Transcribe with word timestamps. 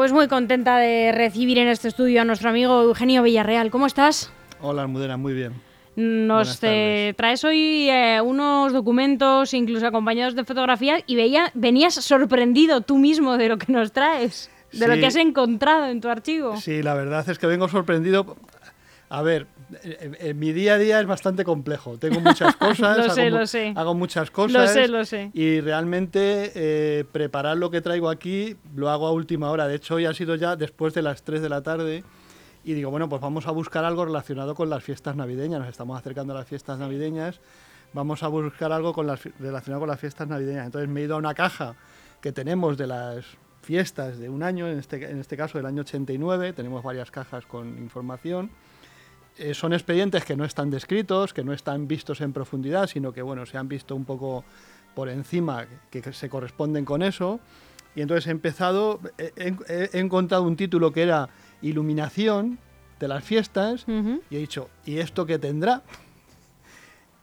Pues 0.00 0.14
muy 0.14 0.28
contenta 0.28 0.78
de 0.78 1.12
recibir 1.12 1.58
en 1.58 1.68
este 1.68 1.88
estudio 1.88 2.22
a 2.22 2.24
nuestro 2.24 2.48
amigo 2.48 2.80
Eugenio 2.80 3.22
Villarreal. 3.22 3.70
¿Cómo 3.70 3.84
estás? 3.84 4.32
Hola, 4.62 4.80
Almudena, 4.80 5.18
muy 5.18 5.34
bien. 5.34 5.60
Nos 5.94 6.58
eh, 6.62 7.12
traes 7.18 7.44
hoy 7.44 7.90
eh, 7.90 8.18
unos 8.22 8.72
documentos, 8.72 9.52
incluso 9.52 9.86
acompañados 9.86 10.34
de 10.34 10.46
fotografías, 10.46 11.02
y 11.06 11.16
veía, 11.16 11.50
venías 11.52 11.96
sorprendido 11.96 12.80
tú 12.80 12.96
mismo 12.96 13.36
de 13.36 13.50
lo 13.50 13.58
que 13.58 13.70
nos 13.70 13.92
traes, 13.92 14.50
de 14.72 14.88
lo 14.88 14.94
que 14.94 15.04
has 15.04 15.16
encontrado 15.16 15.84
en 15.84 16.00
tu 16.00 16.08
archivo. 16.08 16.56
Sí, 16.56 16.82
la 16.82 16.94
verdad 16.94 17.28
es 17.28 17.38
que 17.38 17.46
vengo 17.46 17.68
sorprendido. 17.68 18.38
A 19.12 19.22
ver, 19.22 19.48
en, 19.82 20.38
mi 20.38 20.52
día 20.52 20.74
a 20.74 20.78
día 20.78 21.00
es 21.00 21.06
bastante 21.06 21.42
complejo. 21.42 21.98
Tengo 21.98 22.20
muchas 22.20 22.54
cosas. 22.56 22.96
lo 22.96 23.10
sé, 23.10 23.26
hago, 23.26 23.38
lo 23.38 23.46
sé. 23.48 23.74
Hago 23.76 23.92
muchas 23.92 24.30
cosas. 24.30 24.52
Lo 24.52 24.68
sé, 24.68 24.86
lo 24.86 25.04
sé. 25.04 25.32
Y 25.34 25.60
realmente 25.60 26.52
eh, 26.54 27.04
preparar 27.10 27.56
lo 27.56 27.72
que 27.72 27.80
traigo 27.80 28.08
aquí 28.08 28.56
lo 28.76 28.88
hago 28.88 29.08
a 29.08 29.12
última 29.12 29.50
hora. 29.50 29.66
De 29.66 29.74
hecho, 29.74 29.96
hoy 29.96 30.06
ha 30.06 30.14
sido 30.14 30.36
ya 30.36 30.54
después 30.54 30.94
de 30.94 31.02
las 31.02 31.24
3 31.24 31.42
de 31.42 31.48
la 31.48 31.60
tarde. 31.60 32.04
Y 32.62 32.74
digo, 32.74 32.92
bueno, 32.92 33.08
pues 33.08 33.20
vamos 33.20 33.48
a 33.48 33.50
buscar 33.50 33.84
algo 33.84 34.04
relacionado 34.04 34.54
con 34.54 34.70
las 34.70 34.84
fiestas 34.84 35.16
navideñas. 35.16 35.58
Nos 35.58 35.70
estamos 35.70 35.98
acercando 35.98 36.32
a 36.32 36.38
las 36.38 36.46
fiestas 36.46 36.78
navideñas. 36.78 37.40
Vamos 37.92 38.22
a 38.22 38.28
buscar 38.28 38.70
algo 38.70 38.92
con 38.92 39.08
las, 39.08 39.24
relacionado 39.40 39.80
con 39.80 39.88
las 39.88 39.98
fiestas 39.98 40.28
navideñas. 40.28 40.66
Entonces 40.66 40.88
me 40.88 41.00
he 41.00 41.04
ido 41.04 41.16
a 41.16 41.18
una 41.18 41.34
caja 41.34 41.74
que 42.20 42.30
tenemos 42.30 42.78
de 42.78 42.86
las 42.86 43.24
fiestas 43.60 44.18
de 44.20 44.28
un 44.28 44.44
año, 44.44 44.68
en 44.68 44.78
este, 44.78 45.10
en 45.10 45.18
este 45.18 45.36
caso 45.36 45.58
del 45.58 45.66
año 45.66 45.80
89. 45.80 46.52
Tenemos 46.52 46.84
varias 46.84 47.10
cajas 47.10 47.44
con 47.44 47.76
información 47.78 48.52
eh, 49.38 49.54
son 49.54 49.72
expedientes 49.72 50.24
que 50.24 50.36
no 50.36 50.44
están 50.44 50.70
descritos, 50.70 51.32
que 51.32 51.44
no 51.44 51.52
están 51.52 51.88
vistos 51.88 52.20
en 52.20 52.32
profundidad, 52.32 52.86
sino 52.86 53.12
que 53.12 53.22
bueno, 53.22 53.46
se 53.46 53.58
han 53.58 53.68
visto 53.68 53.94
un 53.94 54.04
poco 54.04 54.44
por 54.94 55.08
encima, 55.08 55.66
que, 55.90 56.12
se 56.12 56.28
corresponden 56.28 56.84
con 56.84 57.02
eso. 57.02 57.40
Y 57.94 58.02
entonces 58.02 58.26
he 58.26 58.30
empezado, 58.30 59.00
he, 59.18 59.98
encontrado 59.98 60.44
un 60.44 60.56
título 60.56 60.92
que 60.92 61.02
era 61.02 61.28
Iluminación 61.62 62.58
de 62.98 63.08
las 63.08 63.24
fiestas 63.24 63.84
y 63.88 64.36
he 64.36 64.38
dicho, 64.38 64.70
¿y 64.84 64.98
esto 64.98 65.26
qué 65.26 65.38
tendrá? 65.38 65.82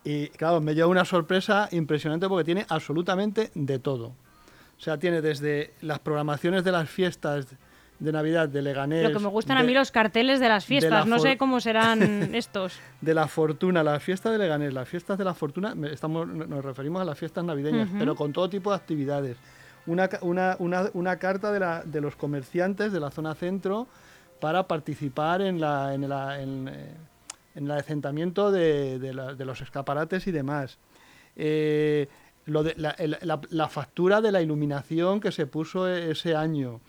Y 0.03 0.30
claro, 0.30 0.61
me 0.61 0.73
lleva 0.73 0.88
una 0.88 1.05
sorpresa 1.05 1.69
impresionante 1.71 2.27
porque 2.27 2.45
tiene 2.45 2.66
absolutamente 2.69 3.52
de 3.53 3.80
todo. 3.80 4.08
O 4.77 4.80
sea, 4.80 4.97
tiene 4.97 5.21
desde 5.21 5.73
las 5.81 5.99
programaciones 5.99 6.64
de 6.64 6.71
las 6.71 6.89
fiestas 6.89 7.47
de 8.00 8.12
Navidad 8.12 8.48
de 8.48 8.62
Leganés. 8.62 9.03
Lo 9.03 9.17
que 9.17 9.23
me 9.23 9.30
gustan 9.30 9.58
a 9.58 9.64
mí 9.64 9.73
los 9.73 9.92
carteles 9.92 10.40
de 10.40 10.50
las 10.50 10.66
fiestas, 10.66 11.08
no 11.08 11.20
sé 11.20 11.38
cómo 11.38 11.59
serán 11.59 12.02
estos. 12.36 12.80
De 13.02 13.14
la 13.14 13.28
fortuna, 13.28 13.84
la 13.84 14.00
fiesta 14.00 14.31
de 14.31 14.38
Leganés, 14.38 14.73
las 14.73 14.88
fiestas 14.88 15.17
de 15.17 15.23
la 15.23 15.34
fortuna, 15.34 15.76
estamos, 15.92 16.28
nos 16.28 16.64
referimos 16.64 17.02
a 17.02 17.06
las 17.06 17.17
fiestas 17.17 17.44
navideñas, 17.44 17.89
pero 17.98 18.16
con 18.16 18.34
todo 18.34 18.50
tipo 18.50 18.70
de 18.70 18.76
actividades. 18.76 19.38
Una, 19.88 20.09
una, 20.22 20.58
una, 20.59 20.89
una 20.94 21.17
carta 21.17 21.52
de, 21.52 21.59
la, 21.59 21.81
de, 21.84 22.02
los 22.02 22.16
comerciantes 22.16 22.92
de 22.92 23.00
la 23.00 23.09
zona 23.09 23.36
centro 23.36 23.88
para 24.42 24.67
participar 24.67 25.42
en, 25.42 25.61
la, 25.61 25.94
en, 25.94 26.09
la, 26.09 26.42
en, 26.42 26.67
eh, 26.67 26.94
el 27.56 27.72
asentamiento 27.72 28.52
de, 28.52 29.00
de, 29.00 29.36
de, 29.36 29.45
los 29.45 29.61
escaparates 29.61 30.28
y 30.28 30.32
demás. 30.32 30.78
Eh, 31.38 32.09
lo 32.45 32.64
de, 32.64 32.76
la, 32.76 32.95
la 33.50 33.70
factura 33.70 34.20
de 34.20 34.32
la 34.32 34.42
iluminación 34.42 35.22
que 35.22 35.32
se 35.32 35.48
puso 35.48 35.88
ese 35.88 36.36
año. 36.36 36.82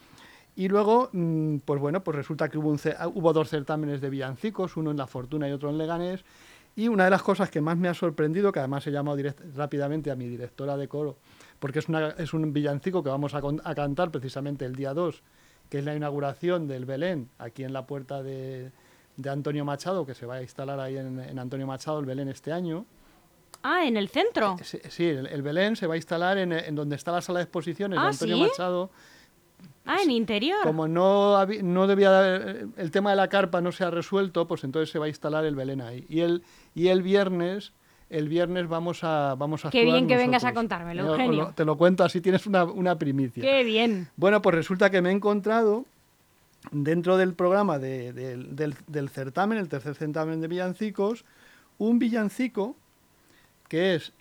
Y 0.59 0.67
luego, 0.67 1.09
mm, 1.12 1.59
pues 1.59 1.81
bueno, 1.81 2.03
pues 2.03 2.17
resulta 2.17 2.49
que 2.49 2.59
hubo, 2.59 2.75
ah, 2.99 3.06
hubo 3.06 3.32
dos 3.32 3.49
certámenes 3.49 4.00
de 4.00 4.10
villancicos, 4.10 4.77
uno 4.77 4.91
en 4.91 4.97
La 4.97 5.06
Fortuna 5.06 5.49
y 5.49 5.53
otro 5.53 5.71
en 5.71 5.78
Leganés. 5.78 6.25
Y 6.75 6.88
una 6.88 7.05
de 7.05 7.10
las 7.10 7.22
cosas 7.22 7.49
que 7.49 7.60
más 7.60 7.77
me 7.77 7.87
ha 7.87 7.94
sorprendido, 7.94 8.50
que 8.50 8.59
además 8.59 8.84
he 8.88 8.91
llamado 8.91 9.22
rápidamente 9.55 10.10
a 10.10 10.16
mi 10.16 10.27
directora 10.27 10.77
de 10.77 10.88
coro, 10.88 11.16
porque 11.60 11.78
es, 11.78 11.88
una, 11.88 12.09
es 12.09 12.34
un 12.34 12.53
villancico 12.53 13.05
que 13.05 13.09
vamos 13.09 13.34
a, 13.34 13.75
cantar 13.77 14.10
precisamente 14.10 14.65
el 14.65 14.75
día 14.75 14.94
2, 14.94 15.22
que 15.71 15.78
es 15.78 15.84
la 15.84 15.94
inauguración 15.94 16.66
del 16.66 16.87
Belén, 16.87 17.31
aquí 17.38 17.62
en 17.62 17.72
la 17.72 17.87
puerta 17.87 18.25
de, 18.25 18.72
Antonio 19.31 19.65
Machado, 19.65 20.05
que 20.05 20.15
se 20.15 20.27
va 20.27 20.37
a 20.37 20.43
instalar 20.43 20.81
ahí 20.81 20.97
en, 20.97 21.38
Antonio 21.38 21.69
Machado 21.69 22.00
el 22.00 22.06
Belén 22.06 22.27
este 22.27 22.50
año. 22.50 22.84
Ah, 23.62 23.87
en 23.87 23.97
el 23.97 24.09
centro. 24.09 24.56
Eh, 24.59 24.91
sí, 24.91 25.06
el, 25.06 25.43
Belén 25.43 25.77
se 25.77 25.87
va 25.87 25.94
a 25.94 25.97
instalar 25.97 26.37
en, 26.37 26.75
donde 26.75 26.97
está 26.97 27.12
la 27.12 27.22
sala 27.22 27.38
de 27.38 27.44
exposiciones 27.44 27.97
de 27.97 28.05
ah, 28.05 28.09
Antonio 28.09 28.38
Machado 28.38 28.91
Ah, 29.88 30.03
en 30.03 30.10
interior. 30.10 30.59
Como 30.65 30.87
no, 30.87 31.47
no 31.47 31.87
debía 31.87 32.43
el 32.76 32.91
tema 32.91 33.10
de 33.10 33.16
la 33.16 33.28
carpa 33.28 33.62
no 33.62 33.72
se 33.72 33.84
ha 33.84 33.91
resuelto, 33.91 34.47
pues 34.47 34.62
entonces 34.65 34.91
se 34.91 34.99
va 34.99 35.06
a 35.06 35.09
instalar 35.09 35.47
el 35.47 35.56
Belén 35.56 35.81
ahí. 35.81 36.04
Y 36.10 36.21
el, 36.21 36.43
y 36.75 36.88
el 36.88 37.03
viernes, 37.03 37.72
el 38.10 38.28
viernes 38.28 38.69
vamos 38.69 39.03
a 39.03 39.34
vamos 39.37 39.65
a 39.65 39.71
Qué 39.71 39.84
bien 39.84 40.06
que 40.06 40.16
vengas 40.16 40.44
a 40.44 40.53
contármelo, 40.53 41.04
eh, 41.04 41.06
Eugenio. 41.06 41.53
Te 41.54 41.65
lo 41.65 41.78
cuento 41.78 42.04
así 42.04 42.21
tienes 42.21 42.47
una, 42.47 42.65
una, 42.65 42.99
primicia. 42.99 43.43
Qué 43.43 43.65
bien. 43.65 44.09
Bueno, 44.16 44.43
pues 44.43 44.54
resulta 44.54 44.91
que 44.91 45.00
me 45.00 45.09
he 45.09 45.12
encontrado 45.12 45.87
dentro 46.70 47.16
del 47.16 47.32
programa 47.32 47.78
de, 47.78 48.12
del, 48.12 48.75
del 48.87 49.09
certamen, 49.09 49.56
el 49.56 49.70
tercer 49.70 49.94
certamen 49.94 50.43
de 50.43 50.49
villancicos, 50.49 51.25
un 51.78 51.99
villancico 51.99 52.76
que 53.69 53.94
es 53.94 54.12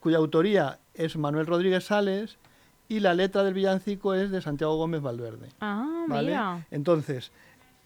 cuya 0.00 0.16
autoría 0.16 0.78
es 0.94 1.16
Manuel 1.16 1.46
Rodríguez 1.46 1.84
Sales 1.84 2.38
y 2.92 3.00
la 3.00 3.14
letra 3.14 3.42
del 3.42 3.54
villancico 3.54 4.12
es 4.12 4.30
de 4.30 4.42
Santiago 4.42 4.76
Gómez 4.76 5.00
Valverde. 5.00 5.48
Ah, 5.62 6.04
¿vale? 6.08 6.36
Entonces, 6.70 7.32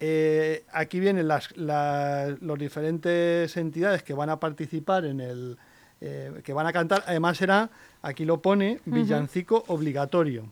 eh, 0.01 0.65
aquí 0.73 0.99
vienen 0.99 1.29
las, 1.29 1.55
las 1.55 2.37
diferentes 2.57 3.55
entidades 3.55 4.03
que 4.03 4.13
van 4.13 4.29
a 4.29 4.39
participar 4.39 5.05
en 5.05 5.21
el... 5.21 5.57
Eh, 6.01 6.41
que 6.43 6.53
van 6.53 6.67
a 6.67 6.73
cantar, 6.73 7.03
además 7.07 7.37
será, 7.37 7.69
aquí 8.01 8.25
lo 8.25 8.41
pone, 8.41 8.81
villancico 8.85 9.63
obligatorio. 9.67 10.49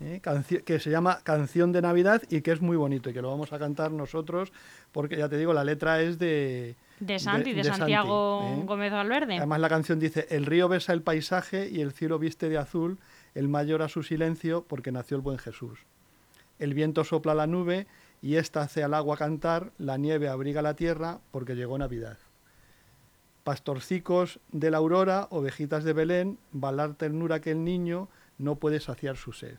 ¿eh? 0.00 0.20
que 0.64 0.80
se 0.80 0.90
llama 0.90 1.20
Canción 1.22 1.72
de 1.72 1.80
Navidad 1.80 2.22
y 2.28 2.40
que 2.40 2.52
es 2.52 2.60
muy 2.60 2.76
bonito 2.76 3.10
y 3.10 3.12
que 3.12 3.22
lo 3.22 3.30
vamos 3.30 3.52
a 3.52 3.58
cantar 3.58 3.90
nosotros 3.92 4.52
porque 4.92 5.16
ya 5.16 5.28
te 5.28 5.38
digo, 5.38 5.52
la 5.52 5.64
letra 5.64 6.00
es 6.00 6.18
de... 6.18 6.74
De 7.00 7.20
Santi, 7.20 7.52
de, 7.52 7.62
Santiago 7.62 8.64
Gómez 8.64 8.90
Valverde. 8.90 9.36
Además 9.36 9.60
la 9.60 9.68
canción 9.68 10.00
dice, 10.00 10.26
el 10.30 10.44
río 10.44 10.68
besa 10.68 10.92
el 10.92 11.02
paisaje 11.02 11.68
y 11.70 11.80
el 11.80 11.92
cielo 11.92 12.18
viste 12.18 12.48
de 12.48 12.58
azul 12.58 12.98
el 13.34 13.48
mayor 13.48 13.82
a 13.82 13.88
su 13.88 14.02
silencio 14.02 14.64
porque 14.66 14.92
nació 14.92 15.16
el 15.16 15.22
buen 15.22 15.38
Jesús. 15.38 15.80
El 16.58 16.74
viento 16.74 17.04
sopla 17.04 17.34
la 17.34 17.46
nube 17.46 17.86
y 18.20 18.36
ésta 18.36 18.62
hace 18.62 18.82
al 18.82 18.94
agua 18.94 19.16
cantar, 19.16 19.72
la 19.78 19.96
nieve 19.96 20.28
abriga 20.28 20.62
la 20.62 20.74
tierra 20.74 21.20
porque 21.30 21.54
llegó 21.54 21.78
Navidad. 21.78 22.18
Pastorcicos 23.44 24.40
de 24.52 24.70
la 24.70 24.78
aurora, 24.78 25.28
ovejitas 25.30 25.84
de 25.84 25.92
Belén, 25.92 26.38
balar 26.52 26.94
ternura 26.94 27.40
que 27.40 27.52
el 27.52 27.64
niño 27.64 28.08
no 28.36 28.56
puede 28.56 28.80
saciar 28.80 29.16
su 29.16 29.32
sed. 29.32 29.56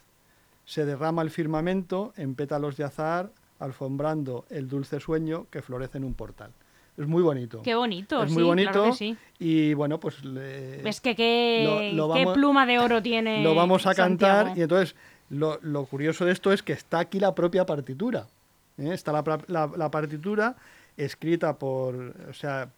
Se 0.65 0.85
derrama 0.85 1.21
el 1.21 1.31
firmamento 1.31 2.13
en 2.15 2.35
pétalos 2.35 2.77
de 2.77 2.83
azahar, 2.83 3.31
alfombrando 3.57 4.45
el 4.49 4.67
dulce 4.67 4.99
sueño 4.99 5.47
que 5.49 5.61
florece 5.61 5.97
en 5.97 6.03
un 6.03 6.13
portal 6.13 6.51
es 6.99 7.07
muy 7.07 7.23
bonito. 7.23 7.61
Qué 7.61 7.75
bonito, 7.75 8.23
es 8.23 8.31
muy 8.31 8.43
bonito. 8.43 8.91
Y 9.39 9.73
bueno, 9.73 9.99
pues. 9.99 10.17
¿Ves 10.21 10.99
que 10.99 11.15
qué, 11.15 11.95
pluma 12.33 12.65
de 12.65 12.79
oro 12.79 13.01
tiene? 13.01 13.41
Lo 13.41 13.55
vamos 13.55 13.85
a 13.87 13.95
cantar 13.95 14.57
y 14.57 14.61
entonces 14.61 14.95
lo, 15.29 15.85
curioso 15.85 16.25
de 16.25 16.33
esto 16.33 16.51
es 16.51 16.61
que 16.61 16.73
está 16.73 16.99
aquí 16.99 17.19
la 17.19 17.33
propia 17.33 17.65
partitura. 17.65 18.27
¿eh? 18.77 18.93
Está 18.93 19.13
la, 19.13 19.91
partitura 19.91 20.55
escrita 20.97 21.57
por. 21.57 22.15
O 22.29 22.33
sea, 22.33 22.69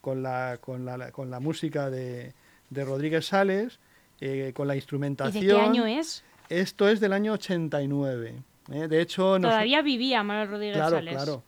con 0.00 0.22
la, 0.22 0.58
con 0.60 0.86
la, 0.86 1.10
con 1.10 1.30
la 1.30 1.38
música 1.38 1.90
de, 1.90 2.32
de 2.70 2.84
Rodríguez 2.84 3.26
Sales, 3.26 3.78
eh, 4.20 4.52
con 4.54 4.68
la 4.68 4.76
instrumentación. 4.76 5.44
¿Y 5.44 5.46
de 5.46 5.52
qué 5.52 5.60
año 5.60 5.86
es? 5.86 6.24
Esto 6.48 6.88
es 6.88 7.00
del 7.00 7.12
año 7.12 7.32
89. 7.34 8.36
¿eh? 8.72 8.88
De 8.88 9.00
hecho, 9.00 9.38
todavía 9.38 9.82
vivía 9.82 10.22
Manuel 10.22 10.48
Rodríguez 10.48 10.76
claro, 10.76 10.96
Sales. 10.96 11.14
Claro, 11.14 11.26
claro, 11.26 11.42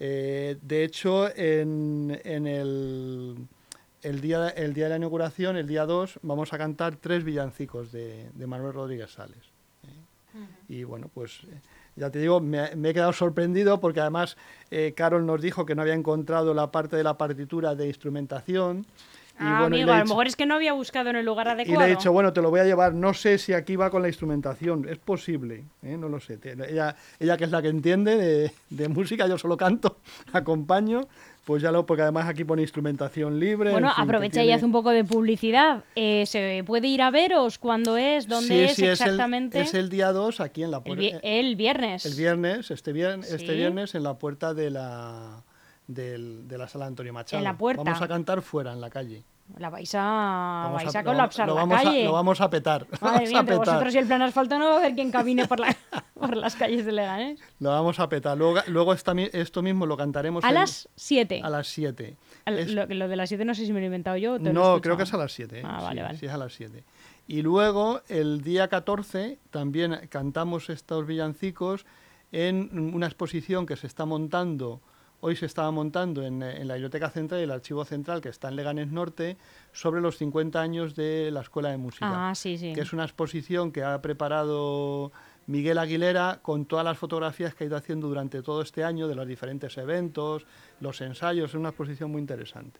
eh, 0.00 0.56
de 0.60 0.84
hecho, 0.84 1.28
en, 1.36 2.20
en 2.24 2.46
el, 2.46 3.36
el, 4.02 4.20
día, 4.20 4.48
el 4.48 4.74
día 4.74 4.84
de 4.84 4.90
la 4.90 4.96
inauguración, 4.96 5.56
el 5.56 5.66
día 5.66 5.86
2, 5.86 6.20
vamos 6.22 6.52
a 6.52 6.58
cantar 6.58 6.96
tres 6.96 7.24
villancicos 7.24 7.92
de, 7.92 8.30
de 8.34 8.46
Manuel 8.46 8.72
Rodríguez 8.74 9.10
Sales. 9.10 9.52
¿eh? 9.84 10.46
Y 10.68 10.84
bueno, 10.84 11.10
pues 11.12 11.40
ya 11.96 12.10
te 12.10 12.18
digo, 12.18 12.40
me, 12.40 12.70
he 12.72 12.94
quedado 12.94 13.12
sorprendido 13.12 13.80
porque 13.80 14.00
además 14.00 14.36
Carol 14.94 15.24
nos 15.24 15.40
dijo 15.40 15.64
que 15.64 15.74
no 15.74 15.82
había 15.82 15.94
encontrado 15.94 16.52
la 16.52 16.70
parte 16.70 16.96
de 16.96 17.04
la 17.04 17.16
partitura 17.16 17.74
de 17.74 17.86
instrumentación 17.86 18.84
ah, 19.38 19.64
amigo, 19.64 19.92
a 19.92 19.98
lo 19.98 20.04
mejor 20.06 20.26
es 20.26 20.36
que 20.36 20.46
no 20.46 20.54
había 20.54 20.72
buscado 20.72 21.10
en 21.10 21.16
el 21.16 21.24
lugar 21.24 21.48
adecuado. 21.48 21.80
Y 21.80 21.84
le 21.84 21.92
he 21.92 21.96
dicho, 21.96 22.12
bueno, 22.12 22.32
te 22.32 22.42
lo 22.42 22.50
voy 22.50 22.60
a 22.60 22.64
llevar. 22.64 22.94
No 22.94 23.14
sé 23.14 23.38
si 23.38 23.52
aquí 23.52 23.76
va 23.76 23.90
con 23.90 24.02
la 24.02 24.08
instrumentación. 24.08 24.88
Es 24.88 24.98
posible, 24.98 25.64
¿eh? 25.82 25.96
no 25.96 26.08
lo 26.08 26.20
sé. 26.20 26.38
Ella, 26.42 26.96
ella 27.18 27.36
que 27.36 27.44
es 27.44 27.50
la 27.50 27.62
que 27.62 27.68
entiende 27.68 28.16
de, 28.16 28.52
de 28.70 28.88
música, 28.88 29.26
yo 29.26 29.38
solo 29.38 29.56
canto, 29.56 29.98
acompaño. 30.32 31.08
Pues 31.46 31.62
ya 31.62 31.70
lo, 31.70 31.86
porque 31.86 32.02
además 32.02 32.26
aquí 32.26 32.42
pone 32.42 32.62
instrumentación 32.62 33.38
libre. 33.38 33.70
Bueno, 33.70 33.92
aprovecha 33.96 34.42
y 34.42 34.50
hace 34.50 34.64
un 34.64 34.72
poco 34.72 34.90
de 34.90 35.04
publicidad. 35.04 35.84
Eh, 35.94 36.26
¿Se 36.26 36.64
puede 36.66 36.88
ir 36.88 37.02
a 37.02 37.12
veros 37.12 37.58
cuándo 37.58 37.96
es? 37.96 38.26
¿Dónde 38.26 38.64
es 38.64 38.76
exactamente? 38.80 39.60
Es 39.60 39.72
el, 39.74 39.88
día 39.88 40.10
2 40.10 40.40
aquí 40.40 40.64
en 40.64 40.72
la 40.72 40.82
puerta. 40.82 41.20
El, 41.22 41.54
viernes. 41.54 42.04
El 42.04 42.14
viernes, 42.14 42.72
este 42.72 42.92
viernes, 42.92 43.30
este 43.30 43.54
viernes 43.54 43.94
en 43.94 44.02
la 44.02 44.18
puerta 44.18 44.54
de 44.54 44.70
la 44.70 45.44
del, 45.86 46.46
de 46.48 46.58
la 46.58 46.68
sala 46.68 46.86
Antonio 46.86 47.12
Machado. 47.12 47.38
En 47.38 47.44
la 47.44 47.56
puerta. 47.56 47.82
Vamos 47.82 48.02
a 48.02 48.08
cantar 48.08 48.42
fuera, 48.42 48.72
en 48.72 48.80
la 48.80 48.90
calle. 48.90 49.22
La 49.58 49.70
vais 49.70 49.94
a, 49.94 50.70
vais 50.74 50.96
a, 50.96 51.04
colapsar 51.04 51.46
lo, 51.46 51.54
la 51.54 51.60
vamos 51.60 51.80
calle. 51.82 52.04
lo 52.04 52.12
vamos 52.12 52.40
a 52.40 52.50
petar. 52.50 52.84
Madre 53.00 53.28
mía, 53.28 53.42
vosotros 53.42 53.94
y 53.94 53.98
el 53.98 54.06
plan 54.06 54.20
asfalto 54.22 54.58
no 54.58 54.64
va 54.66 54.74
a 54.74 54.78
haber 54.78 54.94
quien 54.96 55.12
camine 55.12 55.46
por 55.46 55.60
la... 55.60 55.76
por 56.14 56.36
las 56.36 56.56
calles 56.56 56.84
de 56.84 56.90
Leganés. 56.90 57.38
Lo 57.60 57.70
vamos 57.70 58.00
a 58.00 58.08
petar. 58.08 58.36
Luego, 58.36 58.60
luego 58.66 58.92
esta 58.92 59.12
esto 59.12 59.62
mismo 59.62 59.86
lo 59.86 59.96
cantaremos 59.96 60.42
A 60.44 60.48
el- 60.48 60.54
las 60.54 60.88
7. 60.96 61.42
a 61.44 61.50
las 61.50 61.68
7. 61.68 62.16
Al- 62.44 62.58
Es- 62.58 62.72
Lo, 62.72 62.86
lo 62.86 63.06
de 63.06 63.14
las 63.16 63.28
7 63.28 63.44
no 63.44 63.54
sé 63.54 63.64
si 63.66 63.72
me 63.72 63.78
lo 63.78 63.84
he 63.84 63.86
inventado 63.86 64.16
yo. 64.16 64.36
lo 64.38 64.52
No, 64.52 64.80
creo 64.80 64.96
que 64.96 65.04
es 65.04 65.14
a 65.14 65.16
las 65.16 65.32
7. 65.32 65.62
Ah, 65.64 65.80
vale, 65.80 66.02
vale. 66.02 66.18
Sí, 66.18 66.26
es 66.26 66.32
a 66.32 66.38
las 66.38 66.52
7. 66.52 66.82
Y 67.28 67.42
luego, 67.42 68.00
el 68.08 68.42
día 68.42 68.66
14, 68.66 69.38
también 69.50 70.08
cantamos 70.08 70.70
estos 70.70 71.06
villancicos 71.06 71.86
en 72.32 72.92
una 72.94 73.06
exposición 73.06 73.64
que 73.66 73.76
se 73.76 73.86
está 73.86 74.04
montando, 74.04 74.80
hoy 75.26 75.34
se 75.34 75.46
estaba 75.46 75.72
montando 75.72 76.22
en, 76.22 76.40
eh, 76.40 76.60
en 76.60 76.68
la 76.68 76.74
Biblioteca 76.74 77.10
Central 77.10 77.40
y 77.40 77.44
el 77.44 77.50
Archivo 77.50 77.84
Central, 77.84 78.20
que 78.20 78.28
está 78.28 78.48
en 78.48 78.54
Leganés 78.54 78.92
Norte, 78.92 79.36
sobre 79.72 80.00
los 80.00 80.18
50 80.18 80.60
años 80.60 80.94
de 80.94 81.30
la 81.32 81.40
Escuela 81.40 81.70
de 81.70 81.76
Música. 81.78 82.30
Ah, 82.30 82.34
sí, 82.36 82.56
sí. 82.56 82.72
que 82.72 82.82
es 82.82 82.92
una 82.92 83.02
exposición 83.02 83.72
que 83.72 83.82
ha 83.82 84.00
preparado 84.00 85.10
Miguel 85.48 85.78
Aguilera 85.78 86.38
con 86.42 86.64
todas 86.64 86.84
las 86.84 86.96
fotografías 86.96 87.56
que 87.56 87.64
ha 87.64 87.66
ido 87.66 87.76
haciendo 87.76 88.06
durante 88.06 88.40
todo 88.40 88.62
este 88.62 88.84
año 88.84 89.08
de 89.08 89.16
los 89.16 89.26
diferentes 89.26 89.76
eventos, 89.78 90.46
los 90.80 91.00
ensayos, 91.00 91.50
es 91.50 91.54
una 91.54 91.70
exposición 91.70 92.12
muy 92.12 92.20
interesante. 92.20 92.78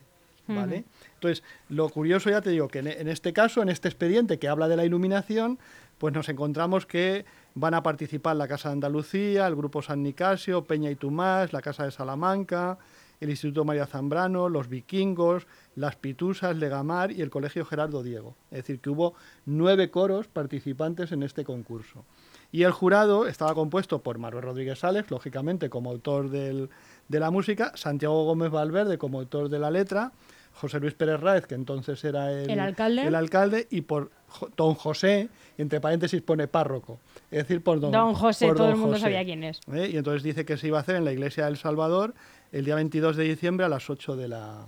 ¿Vale? 0.48 0.84
Entonces, 1.14 1.42
lo 1.68 1.88
curioso 1.88 2.30
ya 2.30 2.40
te 2.40 2.50
digo 2.50 2.68
que 2.68 2.78
en, 2.78 2.86
en 2.86 3.08
este 3.08 3.32
caso, 3.32 3.62
en 3.62 3.68
este 3.68 3.88
expediente 3.88 4.38
que 4.38 4.46
habla 4.46 4.68
de 4.68 4.76
la 4.76 4.84
iluminación, 4.84 5.58
pues 5.98 6.14
nos 6.14 6.28
encontramos 6.28 6.86
que 6.86 7.24
van 7.56 7.72
a 7.72 7.82
participar 7.82 8.36
la 8.36 8.46
Casa 8.46 8.68
de 8.68 8.74
Andalucía, 8.74 9.46
el 9.46 9.56
Grupo 9.56 9.80
San 9.80 10.02
Nicasio, 10.02 10.64
Peña 10.64 10.90
y 10.90 10.94
Tomás, 10.94 11.54
la 11.54 11.62
Casa 11.62 11.84
de 11.84 11.90
Salamanca, 11.90 12.76
el 13.18 13.30
Instituto 13.30 13.64
María 13.64 13.86
Zambrano, 13.86 14.50
los 14.50 14.68
Vikingos, 14.68 15.46
las 15.74 15.96
Pitusas, 15.96 16.54
Legamar 16.58 17.12
y 17.12 17.22
el 17.22 17.30
Colegio 17.30 17.64
Gerardo 17.64 18.02
Diego. 18.02 18.36
Es 18.50 18.58
decir, 18.58 18.78
que 18.80 18.90
hubo 18.90 19.14
nueve 19.46 19.90
coros 19.90 20.28
participantes 20.28 21.12
en 21.12 21.22
este 21.22 21.44
concurso. 21.44 22.04
Y 22.52 22.64
el 22.64 22.72
jurado 22.72 23.26
estaba 23.26 23.54
compuesto 23.54 24.00
por 24.02 24.18
Manuel 24.18 24.44
Rodríguez 24.44 24.80
Sales, 24.80 25.10
lógicamente 25.10 25.70
como 25.70 25.90
autor 25.90 26.28
de 26.28 26.68
la 27.08 27.30
música, 27.30 27.72
Santiago 27.74 28.24
Gómez 28.24 28.50
Valverde 28.50 28.98
como 28.98 29.18
autor 29.18 29.48
de 29.48 29.58
la 29.58 29.70
letra, 29.70 30.12
José 30.56 30.80
Luis 30.80 30.94
Pérez 30.94 31.20
Ráez, 31.20 31.46
que 31.46 31.54
entonces 31.54 32.02
era 32.04 32.32
el, 32.32 32.50
¿El 32.50 32.60
alcalde? 32.60 33.06
el 33.06 33.14
alcalde, 33.14 33.66
y 33.70 33.82
por 33.82 34.10
don 34.56 34.74
José, 34.74 35.28
y 35.58 35.62
entre 35.62 35.80
paréntesis 35.80 36.22
pone 36.22 36.48
párroco, 36.48 36.98
es 37.30 37.40
decir, 37.40 37.62
por 37.62 37.78
don, 37.78 37.92
Don 37.92 38.14
José, 38.14 38.46
por 38.46 38.56
todo 38.56 38.66
don 38.66 38.74
el 38.74 38.80
mundo 38.80 38.94
José. 38.94 39.02
sabía 39.02 39.24
quién 39.24 39.44
es. 39.44 39.60
¿eh? 39.72 39.90
Y 39.92 39.96
entonces 39.96 40.22
dice 40.22 40.44
que 40.44 40.56
se 40.56 40.68
iba 40.68 40.78
a 40.78 40.80
hacer 40.80 40.96
en 40.96 41.04
la 41.04 41.12
iglesia 41.12 41.44
del 41.44 41.58
Salvador 41.58 42.14
el 42.52 42.64
día 42.64 42.74
22 42.74 43.16
de 43.16 43.24
diciembre 43.24 43.66
a 43.66 43.68
las 43.68 43.90
8 43.90 44.16
de 44.16 44.28
la, 44.28 44.66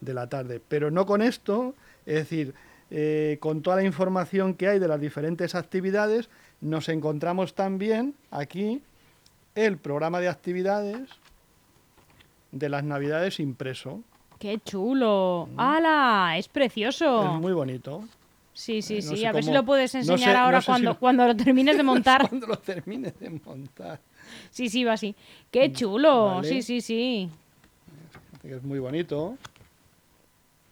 de 0.00 0.14
la 0.14 0.28
tarde. 0.28 0.60
Pero 0.66 0.90
no 0.90 1.06
con 1.06 1.22
esto, 1.22 1.74
es 2.04 2.16
decir, 2.16 2.54
eh, 2.90 3.38
con 3.40 3.62
toda 3.62 3.76
la 3.76 3.84
información 3.84 4.54
que 4.54 4.68
hay 4.68 4.78
de 4.78 4.88
las 4.88 5.00
diferentes 5.00 5.54
actividades, 5.54 6.28
nos 6.60 6.88
encontramos 6.88 7.54
también 7.54 8.14
aquí 8.30 8.82
el 9.54 9.78
programa 9.78 10.20
de 10.20 10.28
actividades 10.28 11.08
de 12.52 12.68
las 12.68 12.84
Navidades 12.84 13.40
impreso. 13.40 14.02
¡Qué 14.40 14.58
chulo! 14.64 15.48
¡Hala! 15.56 16.34
Es 16.38 16.48
precioso. 16.48 17.22
Mm. 17.22 17.34
Es 17.36 17.40
muy 17.42 17.52
bonito. 17.52 18.02
Sí, 18.54 18.82
sí, 18.82 18.96
Eh, 18.96 19.02
no 19.04 19.16
sí. 19.16 19.24
A 19.26 19.32
ver 19.32 19.44
si 19.44 19.52
lo 19.52 19.64
puedes 19.64 19.94
no 19.94 20.00
enseñar 20.00 20.18
sé- 20.32 20.36
ahora 20.36 20.56
no 20.56 20.62
sé 20.62 20.64
si 20.64 20.70
cuando, 20.70 20.90
lo- 20.90 20.98
cuando 20.98 21.26
lo 21.26 21.36
termines 21.36 21.76
de 21.76 21.82
montar. 21.84 22.28
Cuando 22.28 22.46
lo 22.48 22.56
termine 22.58 23.12
de 23.20 23.30
montar. 23.44 24.00
Sí, 24.50 24.68
sí, 24.68 24.82
va 24.82 24.94
así. 24.94 25.14
¡Qué 25.50 25.70
chulo! 25.72 26.22
Mm, 26.22 26.34
Vale. 26.36 26.48
Sí, 26.48 26.62
sí, 26.62 26.80
sí. 26.80 27.28
Es 28.42 28.62
muy 28.64 28.78
bonito. 28.78 29.36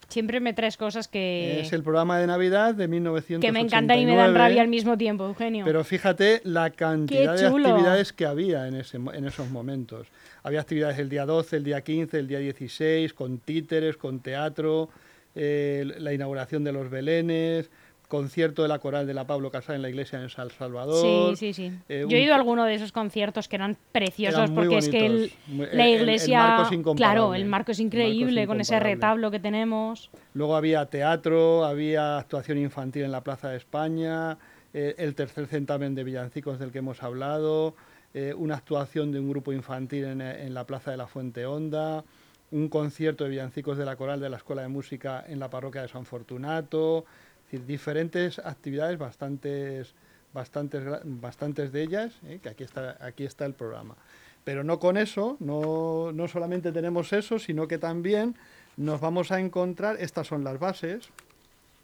Siempre 0.09 0.41
me 0.41 0.55
traes 0.55 0.79
cosas 0.79 1.07
que, 1.07 1.61
Es 1.61 1.73
el 1.75 1.83
programa 1.83 2.19
de 2.19 2.27
Navidad 2.27 2.75
de 2.75 2.89
1989. 2.89 3.47
que 3.47 3.53
me 3.53 3.61
encantan 3.61 3.99
y 3.99 4.07
me 4.07 4.17
dan 4.17 4.35
rabia 4.35 4.63
al 4.63 4.69
mismo 4.69 4.97
tiempo, 4.97 5.27
Eugenio. 5.27 5.67
Pero 5.67 5.85
fíjate 5.85 6.41
la 6.45 6.71
cantidad 6.71 7.37
de 7.37 7.47
actividades 7.47 8.15
que 8.15 8.25
había 8.25 8.67
en, 8.69 8.77
ese, 8.77 8.97
en 8.97 9.25
esos 9.27 9.51
momentos. 9.51 10.07
Había 10.43 10.61
actividades 10.61 10.99
el 10.99 11.11
día 11.11 11.27
12, 11.27 11.57
el 11.59 11.65
día 11.65 11.83
15, 11.83 12.19
el 12.19 12.27
día 12.27 12.39
16, 12.39 13.13
con 13.13 13.39
títeres, 13.39 13.99
con 13.99 14.21
teatro, 14.21 14.89
eh, 15.35 15.85
la 15.99 16.15
inauguración 16.15 16.65
de 16.65 16.73
los 16.73 16.89
belenes, 16.89 17.71
concierto 18.09 18.63
de 18.63 18.69
la 18.69 18.79
coral 18.79 19.07
de 19.07 19.13
la 19.15 19.27
Pablo 19.27 19.51
Casal 19.51 19.77
en 19.77 19.83
la 19.83 19.91
iglesia 19.91 20.21
en 20.21 20.31
San 20.31 20.49
Salvador. 20.51 21.37
Sí, 21.37 21.53
sí, 21.53 21.69
sí. 21.69 21.79
eh, 21.91 22.07
Yo 22.09 22.17
he 22.17 22.23
ido 22.23 22.33
a 22.33 22.37
alguno 22.37 22.65
de 22.65 22.75
esos 22.75 22.91
conciertos 22.91 23.49
que 23.49 23.57
eran 23.57 23.77
preciosos 23.93 24.41
Eran 24.45 24.55
porque 24.55 24.79
es 24.79 24.89
que 24.89 25.07
el- 25.07 25.33
el- 25.51 25.59
la 25.77 25.85
el- 25.87 25.95
el 25.95 26.01
iglesia, 26.01 26.39
marco 26.39 26.75
es 26.75 26.97
claro, 26.97 27.23
el 27.23 27.27
marco 27.27 27.35
es 27.35 27.41
El 27.43 27.49
marco 27.49 27.73
es 27.73 27.81
increíble 27.81 28.47
con 28.47 28.61
ese 28.63 28.81
retablo 28.81 29.31
que 29.31 29.39
tenemos. 29.39 30.11
Luego 30.33 30.57
había 30.57 30.87
teatro, 30.87 31.65
había 31.67 32.19
actuación 32.19 32.57
infantil 32.59 33.03
en 33.05 33.13
la 33.13 33.23
Plaza 33.23 33.51
de 33.51 33.59
España, 33.59 34.39
eh, 34.73 34.95
el 34.99 35.15
tercer 35.15 35.47
certamen 35.47 35.95
de 35.95 36.05
villancicos 36.05 36.59
del 36.59 36.73
que 36.73 36.79
hemos 36.79 37.03
hablado, 37.03 37.75
eh, 38.15 38.33
una 38.35 38.57
actuación 38.57 39.13
de 39.13 39.21
un 39.21 39.29
grupo 39.29 39.53
infantil 39.53 40.05
en, 40.05 40.23
en 40.23 40.55
la 40.55 40.65
Plaza 40.65 40.91
de 40.91 40.97
la 40.97 41.07
Fuente 41.07 41.45
Honda, 41.45 42.05
un 42.51 42.69
concierto 42.71 43.25
de 43.25 43.31
villancicos 43.31 43.77
de 43.77 43.85
la 43.85 43.97
coral 43.97 44.19
de 44.21 44.31
la 44.31 44.39
Escuela 44.39 44.63
de 44.63 44.69
Música 44.69 45.23
en 45.29 45.39
la 45.39 45.51
parroquia 45.51 45.83
de 45.83 45.89
San 45.89 46.07
Fortunato, 46.07 47.05
decir, 47.51 47.67
diferentes 47.67 48.39
actividades, 48.39 48.99
bastantes, 48.99 49.95
bastantes, 50.33 50.83
bastantes 51.05 51.73
de 51.73 51.83
ellas, 51.83 52.13
eh, 52.27 52.39
que 52.43 52.49
aquí 52.49 52.65
está, 52.65 52.97
aquí 53.01 53.25
está 53.25 53.47
el 53.47 53.55
programa. 53.55 53.97
Pero 54.45 54.65
no 54.65 54.79
con 54.79 54.97
eso, 54.97 55.37
no, 55.41 56.13
no 56.13 56.29
solamente 56.29 56.73
tenemos 56.73 57.13
eso, 57.13 57.39
sino 57.39 57.69
que 57.69 57.79
también 57.79 58.35
nos 58.77 59.01
vamos 59.01 59.33
a 59.33 59.41
encontrar, 59.41 59.97
estas 60.01 60.27
son 60.27 60.45
las 60.45 60.59
bases 60.59 61.09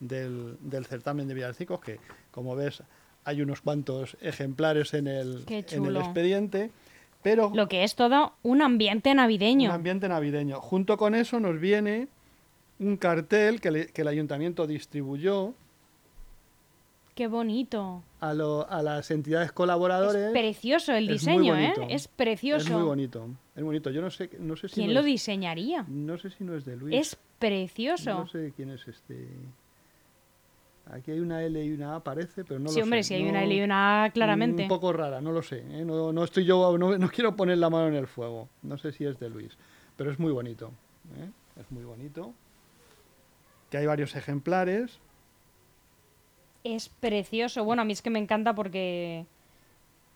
del, 0.00 0.56
del 0.61 0.87
certamen 0.87 1.28
de 1.28 1.34
villancicos, 1.34 1.81
que 1.81 1.99
como 2.31 2.55
ves 2.56 2.82
hay 3.25 3.43
unos 3.43 3.60
cuantos 3.60 4.17
ejemplares 4.20 4.94
en 4.94 5.08
el, 5.08 5.44
en 5.49 5.87
el 5.87 5.96
expediente, 5.96 6.70
pero 7.22 7.50
Lo 7.55 7.69
que 7.69 7.84
es 7.84 7.94
todo 7.94 8.34
un 8.43 8.60
ambiente 8.60 9.14
navideño. 9.14 9.70
un 9.70 9.75
ambiente 9.75 10.08
navideño. 10.08 10.60
Junto 10.60 10.99
con 10.99 11.14
eso 11.14 11.40
nos 11.40 11.58
viene 11.58 12.08
un 12.84 12.96
cartel 12.96 13.60
que, 13.60 13.70
le- 13.70 13.86
que 13.88 14.02
el 14.02 14.08
ayuntamiento 14.08 14.66
distribuyó 14.66 15.54
Qué 17.14 17.29
bonito. 17.29 18.03
a, 18.20 18.34
lo- 18.34 18.69
a 18.69 18.82
las 18.82 19.10
entidades 19.12 19.46
Es 19.46 19.53
colaboradores. 19.53 20.32
precioso 20.32 20.93
el 20.93 21.05
Es 21.08 21.20
diseño, 21.20 21.56
¿eh? 21.56 21.72
Es 21.88 22.08
precioso. 22.08 22.67
Es 22.67 22.72
muy 22.72 22.82
bonito, 22.82 23.29
es 23.55 23.62
bonito. 23.62 23.91
Yo 23.91 24.03
no 24.03 24.10
sé, 24.10 24.31
no 24.41 24.56
sé 24.56 24.69
si 24.69 24.74
¿Quién 24.76 24.88
no 24.88 24.94
lo 24.94 25.00
es- 25.00 25.06
diseñaría? 25.06 25.84
No 25.88 26.19
sé 26.19 26.31
si 26.31 26.43
no 26.43 26.56
es 26.56 26.64
de 26.64 26.76
Luis. 26.76 26.94
Es 26.96 27.17
precioso. 27.38 28.10
No 28.14 28.26
sé 28.26 28.53
quién 28.56 28.70
es 28.70 28.86
este. 28.88 29.29
Aquí 30.91 31.12
hay 31.12 31.20
una 31.20 31.43
L 31.43 31.64
y 31.64 31.72
una 31.72 31.94
A, 31.96 32.00
parece, 32.00 32.44
pero 32.44 32.58
no 32.60 32.69
sí, 32.69 32.79
lo 32.81 32.82
hombre, 32.84 33.03
sé. 33.05 33.08
si 33.08 33.14
hay 33.14 33.22
No- 33.22 33.31
una 33.31 33.44
L 33.44 33.55
y 33.55 33.62
una 33.62 34.05
A, 34.05 34.10
claramente. 34.10 34.62
Un 34.64 34.69
poco 34.69 34.93
rara, 34.93 35.20
no 35.20 35.31
lo 35.32 35.41
sé. 35.41 35.58
¿eh? 35.70 35.84
No, 35.84 36.12
no 36.12 36.24
estoy 36.24 36.44
yo, 36.44 36.76
no, 36.76 36.98
no 36.98 37.08
quiero 37.08 37.34
poner 37.36 37.58
la 37.58 37.70
mano 37.70 37.88
en 37.88 37.94
el 37.94 38.06
fuego. 38.08 38.48
No 38.62 38.76
sé 38.76 38.91
si 38.93 39.05
es 39.06 39.19
de 39.20 39.31
Luis, 39.31 39.56
pero 39.96 40.10
es 40.10 40.19
muy 40.19 40.32
bonito. 40.32 40.72
¿eh? 41.19 41.31
Es 41.60 41.70
muy 41.70 41.84
bonito. 41.84 42.34
Que 43.74 43.78
hay 43.78 43.86
varios 43.86 44.14
ejemplares. 44.14 45.00
Es 46.62 46.88
precioso. 46.88 47.64
Bueno, 47.64 47.82
a 47.82 47.84
mí 47.84 47.93
es 47.93 48.02
que 48.02 48.08
me 48.10 48.20
encanta 48.20 48.54
porque, 48.54 49.26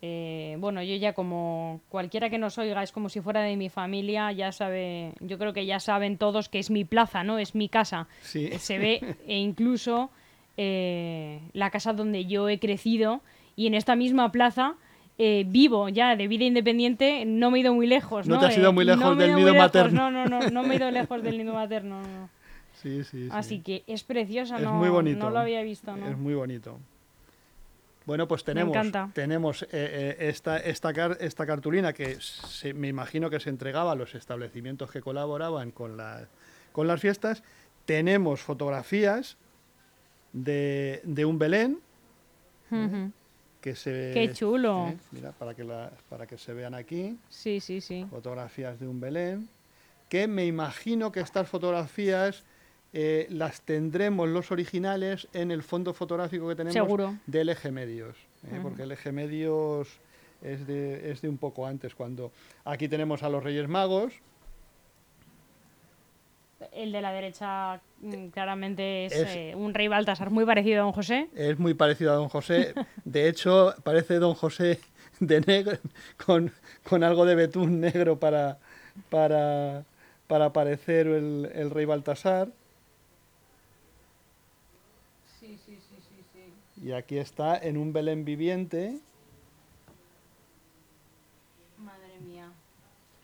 eh, 0.00 0.54
bueno, 0.60 0.80
yo 0.80 0.94
ya 0.94 1.12
como 1.12 1.80
cualquiera 1.88 2.30
que 2.30 2.38
nos 2.38 2.56
oiga 2.58 2.84
es 2.84 2.92
como 2.92 3.08
si 3.08 3.20
fuera 3.20 3.40
de 3.40 3.56
mi 3.56 3.68
familia, 3.68 4.30
ya 4.30 4.52
sabe, 4.52 5.12
yo 5.18 5.38
creo 5.38 5.52
que 5.54 5.66
ya 5.66 5.80
saben 5.80 6.18
todos 6.18 6.48
que 6.48 6.60
es 6.60 6.70
mi 6.70 6.84
plaza, 6.84 7.24
¿no? 7.24 7.40
Es 7.40 7.56
mi 7.56 7.68
casa. 7.68 8.06
Sí. 8.22 8.48
Se 8.60 8.78
ve 8.78 9.16
e 9.26 9.38
incluso 9.38 10.10
eh, 10.56 11.40
la 11.52 11.70
casa 11.70 11.92
donde 11.92 12.26
yo 12.26 12.48
he 12.48 12.60
crecido 12.60 13.22
y 13.56 13.66
en 13.66 13.74
esta 13.74 13.96
misma 13.96 14.30
plaza 14.30 14.74
eh, 15.18 15.42
vivo 15.48 15.88
ya 15.88 16.14
de 16.14 16.28
vida 16.28 16.44
independiente, 16.44 17.24
no 17.26 17.50
me 17.50 17.58
he 17.58 17.60
ido 17.62 17.74
muy 17.74 17.88
lejos, 17.88 18.28
No 18.28 18.36
¿no? 18.36 18.40
te 18.40 18.46
has 18.46 18.56
ido 18.56 18.70
Eh, 18.70 18.72
muy 18.72 18.84
lejos 18.84 19.02
no 19.02 19.14
del 19.16 19.30
ido 19.30 19.38
nido 19.40 19.52
lejos, 19.52 19.64
materno. 19.66 20.10
No, 20.12 20.26
no, 20.28 20.40
no, 20.40 20.48
no 20.48 20.62
me 20.62 20.74
he 20.74 20.76
ido 20.76 20.88
lejos 20.92 21.20
del 21.24 21.38
nido 21.38 21.54
materno. 21.54 22.00
no, 22.02 22.37
Sí, 22.82 23.02
sí, 23.04 23.24
sí. 23.24 23.28
Así 23.32 23.60
que 23.60 23.82
es 23.86 24.04
preciosa, 24.04 24.56
es 24.56 24.62
no, 24.62 24.74
muy 24.74 24.88
bonito. 24.88 25.18
no 25.18 25.30
lo 25.30 25.38
había 25.40 25.62
visto, 25.62 25.96
¿no? 25.96 26.08
Es 26.08 26.16
muy 26.16 26.34
bonito. 26.34 26.78
Bueno, 28.06 28.26
pues 28.26 28.42
tenemos, 28.42 28.74
tenemos 29.12 29.62
eh, 29.64 29.66
eh, 29.72 30.16
esta, 30.28 30.56
esta, 30.58 30.92
car- 30.94 31.18
esta 31.20 31.44
cartulina 31.44 31.92
que 31.92 32.18
se- 32.20 32.72
me 32.72 32.88
imagino 32.88 33.28
que 33.28 33.38
se 33.38 33.50
entregaba 33.50 33.92
a 33.92 33.94
los 33.94 34.14
establecimientos 34.14 34.90
que 34.90 35.00
colaboraban 35.02 35.72
con, 35.72 35.96
la- 35.98 36.26
con 36.72 36.86
las 36.86 37.00
fiestas. 37.00 37.42
Tenemos 37.84 38.40
fotografías 38.40 39.36
de, 40.32 41.00
de 41.04 41.24
un 41.26 41.38
Belén 41.38 41.80
que 43.60 43.74
se... 43.74 44.10
Qué 44.14 44.32
chulo. 44.32 44.88
eh, 44.88 44.96
mira, 45.10 45.32
para 45.32 45.54
que, 45.54 45.64
la- 45.64 45.90
para 46.08 46.26
que 46.26 46.38
se 46.38 46.52
vean 46.54 46.74
aquí. 46.74 47.18
Sí, 47.28 47.60
sí, 47.60 47.80
sí. 47.80 48.06
fotografías 48.08 48.78
de 48.78 48.86
un 48.88 49.00
Belén, 49.00 49.48
que 50.08 50.26
me 50.28 50.46
imagino 50.46 51.12
que 51.12 51.20
estas 51.20 51.48
fotografías 51.48 52.44
eh, 52.92 53.26
las 53.30 53.60
tendremos 53.62 54.28
los 54.28 54.50
originales 54.50 55.28
en 55.32 55.50
el 55.50 55.62
fondo 55.62 55.92
fotográfico 55.92 56.48
que 56.48 56.54
tenemos 56.56 56.72
Seguro. 56.74 57.14
de 57.26 57.40
LG 57.44 57.70
Medios, 57.72 58.16
¿eh? 58.44 58.58
porque 58.62 58.84
LG 58.86 59.12
Medios 59.12 59.88
es 60.42 60.66
de, 60.66 61.10
es 61.10 61.20
de 61.20 61.28
un 61.28 61.36
poco 61.38 61.66
antes, 61.66 61.94
cuando 61.94 62.32
aquí 62.64 62.88
tenemos 62.88 63.22
a 63.22 63.28
los 63.28 63.42
Reyes 63.44 63.68
Magos, 63.68 64.14
El 66.72 66.90
de 66.90 67.00
la 67.00 67.12
derecha 67.12 67.80
mm, 68.00 68.28
claramente 68.28 69.06
es, 69.06 69.12
Es- 69.12 69.28
eh, 69.36 69.52
un 69.54 69.74
rey 69.74 69.86
Baltasar 69.86 70.30
muy 70.30 70.44
parecido 70.44 70.80
a 70.80 70.84
don 70.84 70.92
José. 70.92 71.28
es 71.34 71.56
muy 71.58 71.74
parecido 71.74 72.12
a 72.12 72.16
Don 72.16 72.28
José, 72.28 72.74
de 73.04 73.28
hecho 73.28 73.74
parece 73.84 74.14
Don 74.18 74.34
José 74.34 74.80
de 75.20 75.40
negro, 75.42 75.78
con, 76.26 76.50
con 76.88 77.04
algo 77.04 77.24
de 77.26 77.34
betún 77.36 77.80
negro 77.80 78.18
para, 78.18 78.58
para, 79.10 79.84
para 80.26 80.52
parecer 80.52 81.06
el, 81.06 81.48
el 81.54 81.70
rey 81.70 81.84
Baltasar. 81.84 82.48
Sí, 85.38 85.56
sí, 85.64 85.76
sí, 85.88 85.96
sí, 86.08 86.24
sí. 86.32 86.52
Y 86.82 86.92
aquí 86.92 87.18
está 87.18 87.56
en 87.58 87.76
un 87.76 87.92
Belén 87.92 88.24
viviente. 88.24 88.98
Madre 91.78 92.18
mía. 92.20 92.50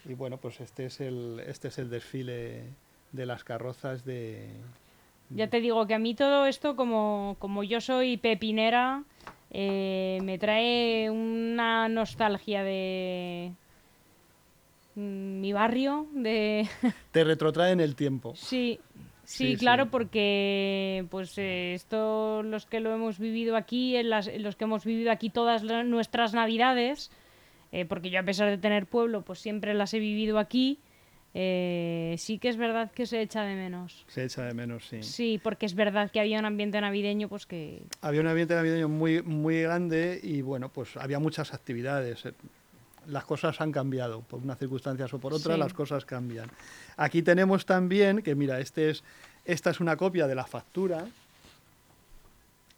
Y 0.04 0.14
bueno, 0.14 0.38
pues 0.38 0.60
este 0.60 0.86
es 0.86 1.00
el, 1.00 1.40
este 1.46 1.68
es 1.68 1.78
el 1.78 1.88
desfile 1.90 2.64
de 3.12 3.26
las 3.26 3.44
carrozas 3.44 4.04
de... 4.04 4.48
Ya 5.30 5.48
te 5.48 5.60
digo 5.60 5.86
que 5.86 5.94
a 5.94 5.98
mí 5.98 6.14
todo 6.14 6.46
esto, 6.46 6.76
como, 6.76 7.36
como 7.38 7.64
yo 7.64 7.80
soy 7.80 8.16
pepinera, 8.18 9.04
eh, 9.50 10.18
me 10.22 10.38
trae 10.38 11.10
una 11.10 11.88
nostalgia 11.88 12.62
de 12.62 13.52
mm, 14.96 15.40
mi 15.40 15.52
barrio, 15.52 16.06
de... 16.12 16.68
Te 17.12 17.24
retrotrae 17.24 17.72
en 17.72 17.80
el 17.80 17.94
tiempo. 17.94 18.34
sí, 18.36 18.80
sí, 19.24 19.52
Sí, 19.52 19.56
claro, 19.56 19.84
sí. 19.84 19.90
porque 19.92 21.06
pues 21.10 21.36
eh, 21.38 21.74
esto 21.74 22.42
los 22.42 22.66
que 22.66 22.80
lo 22.80 22.94
hemos 22.94 23.18
vivido 23.18 23.56
aquí, 23.56 23.96
en 23.96 24.10
las, 24.10 24.26
en 24.26 24.42
los 24.42 24.56
que 24.56 24.64
hemos 24.64 24.84
vivido 24.84 25.10
aquí 25.10 25.30
todas 25.30 25.62
nuestras 25.62 26.34
navidades, 26.34 27.10
eh, 27.72 27.84
porque 27.84 28.10
yo 28.10 28.20
a 28.20 28.22
pesar 28.22 28.48
de 28.50 28.58
tener 28.58 28.86
pueblo, 28.86 29.22
pues 29.22 29.38
siempre 29.38 29.74
las 29.74 29.92
he 29.94 29.98
vivido 29.98 30.38
aquí, 30.38 30.78
eh, 31.36 32.14
sí 32.18 32.38
que 32.38 32.48
es 32.48 32.56
verdad 32.56 32.92
que 32.92 33.06
se 33.06 33.20
echa 33.20 33.42
de 33.42 33.56
menos. 33.56 34.04
Se 34.06 34.24
echa 34.24 34.44
de 34.44 34.54
menos, 34.54 34.86
sí. 34.86 35.02
Sí, 35.02 35.40
porque 35.42 35.66
es 35.66 35.74
verdad 35.74 36.10
que 36.10 36.20
había 36.20 36.38
un 36.38 36.44
ambiente 36.44 36.80
navideño, 36.80 37.28
pues 37.28 37.44
que... 37.46 37.82
Había 38.00 38.20
un 38.20 38.28
ambiente 38.28 38.54
navideño 38.54 38.88
muy, 38.88 39.20
muy 39.22 39.62
grande 39.62 40.20
y 40.22 40.42
bueno, 40.42 40.68
pues 40.68 40.96
había 40.96 41.18
muchas 41.18 41.52
actividades. 41.52 42.24
Las 43.08 43.24
cosas 43.24 43.60
han 43.60 43.72
cambiado, 43.72 44.20
por 44.22 44.40
unas 44.40 44.58
circunstancias 44.58 45.12
o 45.14 45.18
por 45.18 45.32
otras, 45.34 45.54
Sí. 45.54 45.60
las 45.60 45.72
cosas 45.74 46.04
cambian. 46.04 46.48
Aquí 46.96 47.22
tenemos 47.22 47.66
también, 47.66 48.22
que 48.22 48.34
mira, 48.34 48.60
este 48.60 48.90
es, 48.90 49.04
esta 49.44 49.70
es 49.70 49.80
una 49.80 49.96
copia 49.96 50.26
de 50.26 50.34
la 50.34 50.44
factura. 50.46 51.04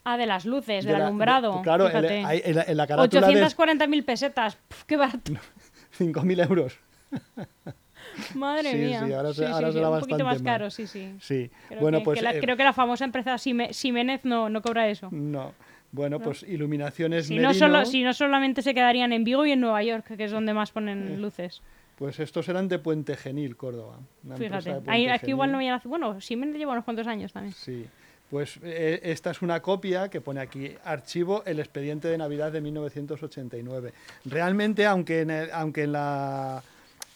Ah, 0.04 0.16
de 0.16 0.26
las 0.26 0.44
luces, 0.44 0.84
de 0.84 0.90
del 0.90 1.00
la- 1.00 1.06
alumbrado. 1.06 1.56
de- 1.56 1.62
claro, 1.62 1.88
en, 1.90 2.04
en 2.04 2.54
la, 2.56 2.62
en 2.62 2.76
la 2.76 2.86
carátula 2.86 3.26
de 3.28 3.44
840.000 3.44 4.04
pesetas. 4.04 4.56
Puf, 4.68 4.84
qué 4.84 4.96
barato. 4.96 5.32
5.000 5.98 6.48
euros. 6.48 6.78
Madre 8.34 8.70
Sí, 8.72 8.76
mía. 8.78 9.02
sí, 9.04 9.12
ahora 9.12 9.34
se- 9.34 9.46
ahora 9.46 9.68
sí, 9.68 9.74
será 9.74 9.90
Un 9.90 10.00
poquito 10.00 10.24
más 10.24 10.42
caro, 10.42 10.70
sí, 10.70 10.86
sí. 10.86 11.16
Sí, 11.20 11.50
Creo 11.68 11.80
bueno, 11.80 11.98
que, 11.98 12.04
pues 12.04 12.18
que 12.18 12.24
la, 12.24 12.34
eh, 12.34 12.40
creo 12.40 12.56
que 12.56 12.64
la 12.64 12.72
famosa 12.72 13.04
empresa 13.04 13.36
Simenez 13.38 14.24
no, 14.24 14.48
no 14.48 14.62
cobra 14.62 14.88
eso. 14.88 15.08
no. 15.10 15.52
Bueno, 15.92 16.20
pues 16.20 16.42
iluminaciones 16.42 17.26
Si 17.26 17.38
no, 17.38 17.54
solo, 17.54 17.84
si 17.86 18.02
no 18.02 18.12
solamente 18.12 18.60
se 18.62 18.74
quedarían 18.74 19.12
en 19.12 19.24
Vigo 19.24 19.46
y 19.46 19.52
en 19.52 19.60
Nueva 19.60 19.82
York, 19.82 20.04
que 20.16 20.24
es 20.24 20.30
donde 20.30 20.52
más 20.52 20.70
Eh, 20.70 20.72
ponen 20.74 21.22
luces. 21.22 21.62
pues 21.96 22.18
estos 22.20 22.48
eran 22.48 22.68
de 22.68 22.78
Puente 22.78 23.16
Genil, 23.16 23.56
Córdoba. 23.56 23.98
Fíjate. 24.36 24.76
Ahí, 24.88 25.06
aquí 25.08 25.30
igual 25.30 25.52
no 25.52 25.58
me. 25.58 25.80
Bueno, 25.84 26.20
Siemens 26.20 26.56
lleva 26.56 26.72
unos 26.72 26.84
cuantos 26.84 27.06
años 27.06 27.32
también. 27.32 27.54
Sí, 27.54 27.86
pues 28.28 28.58
eh, 28.62 29.00
esta 29.04 29.30
es 29.30 29.40
una 29.40 29.62
copia 29.62 30.08
que 30.10 30.20
pone 30.20 30.40
aquí, 30.40 30.72
archivo 30.84 31.42
el 31.46 31.60
expediente 31.60 32.08
de 32.08 32.18
Navidad 32.18 32.52
de 32.52 32.60
1989. 32.60 33.92
Realmente, 34.26 34.84
aunque 34.84 35.20
en, 35.20 35.30
el- 35.30 35.50
aunque 35.52 35.84
en, 35.84 35.92
la, 35.92 36.62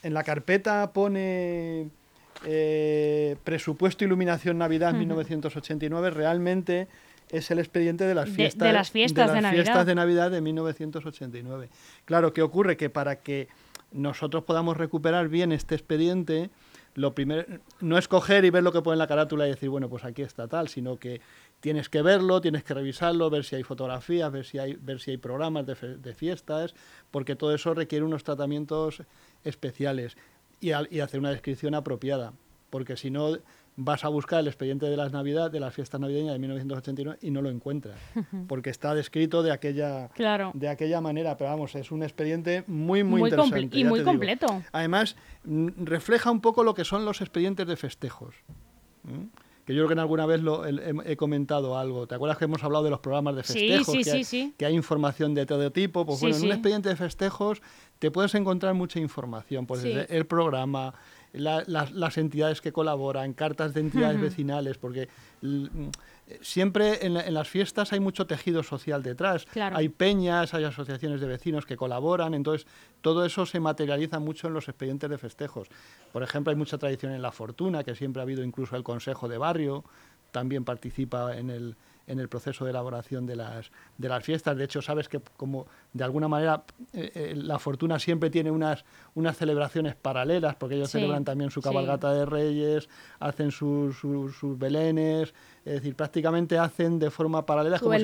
en 0.02 0.14
la 0.14 0.22
carpeta 0.22 0.92
pone 0.92 1.88
eh, 2.46 3.36
presupuesto 3.44 4.04
iluminación 4.04 4.56
Navidad 4.56 4.94
1989, 4.94 6.10
realmente 6.10 6.88
es 7.30 7.50
el 7.50 7.58
expediente 7.58 8.04
de 8.04 8.14
las 8.14 8.28
fiestas 8.28 8.66
de 8.66 8.72
las 8.72 8.90
fiestas 8.90 9.28
de 9.28 9.34
las 9.34 9.42
Navidad. 9.42 9.62
fiestas 9.64 9.86
de 9.86 9.94
Navidad 9.94 10.30
de 10.30 10.40
1989. 10.40 11.68
Claro, 12.04 12.32
¿qué 12.32 12.42
ocurre? 12.42 12.76
Que 12.76 12.90
para 12.90 13.16
que 13.20 13.48
nosotros 13.92 14.44
podamos 14.44 14.76
recuperar 14.76 15.28
bien 15.28 15.52
este 15.52 15.74
expediente, 15.74 16.50
lo 16.94 17.14
primero 17.14 17.44
no 17.80 17.98
es 17.98 18.08
coger 18.08 18.44
y 18.44 18.50
ver 18.50 18.62
lo 18.62 18.72
que 18.72 18.82
pone 18.82 18.94
en 18.94 18.98
la 18.98 19.06
carátula 19.06 19.46
y 19.46 19.50
decir, 19.50 19.68
bueno, 19.68 19.88
pues 19.88 20.04
aquí 20.04 20.22
está 20.22 20.48
tal, 20.48 20.68
sino 20.68 20.98
que 20.98 21.20
tienes 21.60 21.88
que 21.88 22.02
verlo, 22.02 22.40
tienes 22.40 22.64
que 22.64 22.74
revisarlo, 22.74 23.30
ver 23.30 23.44
si 23.44 23.54
hay 23.56 23.62
fotografías, 23.62 24.30
ver 24.32 24.44
si 24.44 24.58
hay, 24.58 24.74
ver 24.80 24.98
si 25.00 25.12
hay 25.12 25.16
programas 25.16 25.66
de, 25.66 25.74
fe- 25.76 25.96
de 25.96 26.14
fiestas, 26.14 26.74
porque 27.10 27.36
todo 27.36 27.54
eso 27.54 27.74
requiere 27.74 28.04
unos 28.04 28.24
tratamientos 28.24 29.02
especiales 29.44 30.16
y, 30.60 30.70
y 30.90 31.00
hacer 31.00 31.20
una 31.20 31.30
descripción 31.30 31.74
apropiada, 31.74 32.32
porque 32.70 32.96
si 32.96 33.10
no 33.10 33.36
vas 33.82 34.04
a 34.04 34.08
buscar 34.08 34.40
el 34.40 34.46
expediente 34.46 34.84
de 34.86 34.96
las 34.96 35.10
Navidad, 35.10 35.50
de 35.50 35.58
las 35.58 35.72
fiestas 35.74 35.98
navideñas 36.00 36.34
de 36.34 36.38
1989 36.38 37.18
y 37.22 37.30
no 37.30 37.40
lo 37.40 37.48
encuentras, 37.48 37.98
porque 38.46 38.68
está 38.68 38.94
descrito 38.94 39.42
de 39.42 39.52
aquella 39.52 40.08
Claro. 40.08 40.50
de 40.54 40.68
aquella 40.68 41.00
manera, 41.00 41.36
pero 41.38 41.48
vamos, 41.50 41.74
es 41.74 41.90
un 41.90 42.02
expediente 42.02 42.62
muy, 42.66 43.02
muy, 43.04 43.20
Muy 43.20 43.30
interesante. 43.30 43.78
y 43.78 43.84
muy 43.84 44.00
digo. 44.00 44.10
completo. 44.10 44.62
Además, 44.72 45.16
mm, 45.44 45.68
refleja 45.84 46.30
un 46.30 46.40
poco 46.42 46.62
lo 46.62 46.74
que 46.74 46.84
son 46.84 47.04
los 47.06 47.22
expedientes 47.22 47.66
de 47.66 47.76
festejos. 47.76 48.34
Que 49.64 49.74
yo 49.74 49.80
creo 49.80 49.88
que 49.88 49.92
en 49.92 49.98
alguna 50.00 50.26
vez 50.26 50.42
lo, 50.42 50.64
el- 50.66 50.78
he, 50.80 51.12
he 51.12 51.16
comentado 51.16 51.78
algo. 51.78 52.06
¿Te 52.06 52.14
acuerdas 52.16 52.38
que 52.38 52.44
hemos 52.46 52.62
hablado 52.64 52.82
de 52.84 52.90
los 52.90 53.00
programas 53.00 53.36
de 53.36 53.42
festejos? 53.44 53.86
sí, 53.86 53.98
que, 53.98 54.04
sí, 54.04 54.10
hay, 54.10 54.24
sí. 54.24 54.54
que 54.58 54.66
hay 54.66 54.74
información 54.74 55.34
de 55.34 55.46
todo 55.46 55.70
tipo. 55.70 56.04
Pues 56.04 56.20
bueno, 56.20 56.36
en 56.36 56.44
un 56.44 56.50
expediente 56.52 56.88
de 56.88 56.96
festejos 56.96 57.62
te 57.98 58.10
puedes 58.10 58.34
encontrar 58.34 58.74
mucha 58.74 58.98
información. 58.98 59.66
Pues 59.66 59.82
desde 59.82 60.16
el 60.16 60.26
programa, 60.26 60.94
la- 61.32 61.62
las, 61.66 61.92
las 61.92 62.18
entidades 62.18 62.60
que 62.60 62.72
colaboran, 62.72 63.32
cartas 63.34 63.72
de 63.74 63.80
entidades 63.80 64.20
vecinales, 64.20 64.78
porque 64.78 65.08
mm, 65.42 65.64
siempre 66.40 67.04
en, 67.06 67.14
la- 67.14 67.26
en 67.26 67.34
las 67.34 67.48
fiestas 67.48 67.92
hay 67.92 68.00
mucho 68.00 68.26
tejido 68.26 68.62
social 68.62 69.02
detrás. 69.02 69.46
Claro. 69.46 69.76
Hay 69.76 69.88
peñas, 69.88 70.54
hay 70.54 70.64
asociaciones 70.64 71.20
de 71.20 71.26
vecinos 71.26 71.66
que 71.66 71.76
colaboran, 71.76 72.34
entonces 72.34 72.66
todo 73.00 73.24
eso 73.24 73.46
se 73.46 73.60
materializa 73.60 74.18
mucho 74.18 74.48
en 74.48 74.54
los 74.54 74.68
expedientes 74.68 75.08
de 75.10 75.18
festejos. 75.18 75.68
Por 76.12 76.22
ejemplo, 76.22 76.50
hay 76.50 76.56
mucha 76.56 76.78
tradición 76.78 77.12
en 77.12 77.22
la 77.22 77.32
fortuna, 77.32 77.84
que 77.84 77.94
siempre 77.94 78.20
ha 78.20 78.24
habido 78.24 78.44
incluso 78.44 78.76
el 78.76 78.82
consejo 78.82 79.28
de 79.28 79.38
barrio, 79.38 79.84
también 80.32 80.64
participa 80.64 81.36
en 81.36 81.50
el, 81.50 81.76
en 82.06 82.18
el 82.20 82.28
proceso 82.28 82.64
de 82.64 82.70
elaboración 82.70 83.26
de 83.26 83.36
las, 83.36 83.70
de 83.98 84.08
las 84.08 84.24
fiestas. 84.24 84.56
De 84.56 84.64
hecho, 84.64 84.82
sabes 84.82 85.08
que 85.08 85.20
como 85.36 85.66
de 85.92 86.04
alguna 86.04 86.28
manera 86.28 86.64
eh, 86.92 87.10
eh, 87.14 87.34
la 87.36 87.58
fortuna 87.58 87.98
siempre 87.98 88.30
tiene 88.30 88.50
unas, 88.50 88.84
unas 89.14 89.36
celebraciones 89.36 89.94
paralelas, 89.94 90.56
porque 90.56 90.76
ellos 90.76 90.90
Sí, 90.90 90.98
celebran 90.98 91.24
también 91.24 91.50
su 91.50 91.60
sí. 91.60 91.68
cabalgata 91.68 92.12
de 92.12 92.26
reyes, 92.26 92.88
hacen 93.20 93.50
sus, 93.50 93.98
sus, 93.98 94.36
sus 94.36 94.58
belenes, 94.58 95.34
es 95.64 95.74
decir, 95.74 95.94
prácticamente 95.94 96.56
hacen 96.58 96.98
de 96.98 97.10
forma 97.10 97.44
paralela. 97.44 97.78
Como 97.78 97.90
si- 97.98 98.00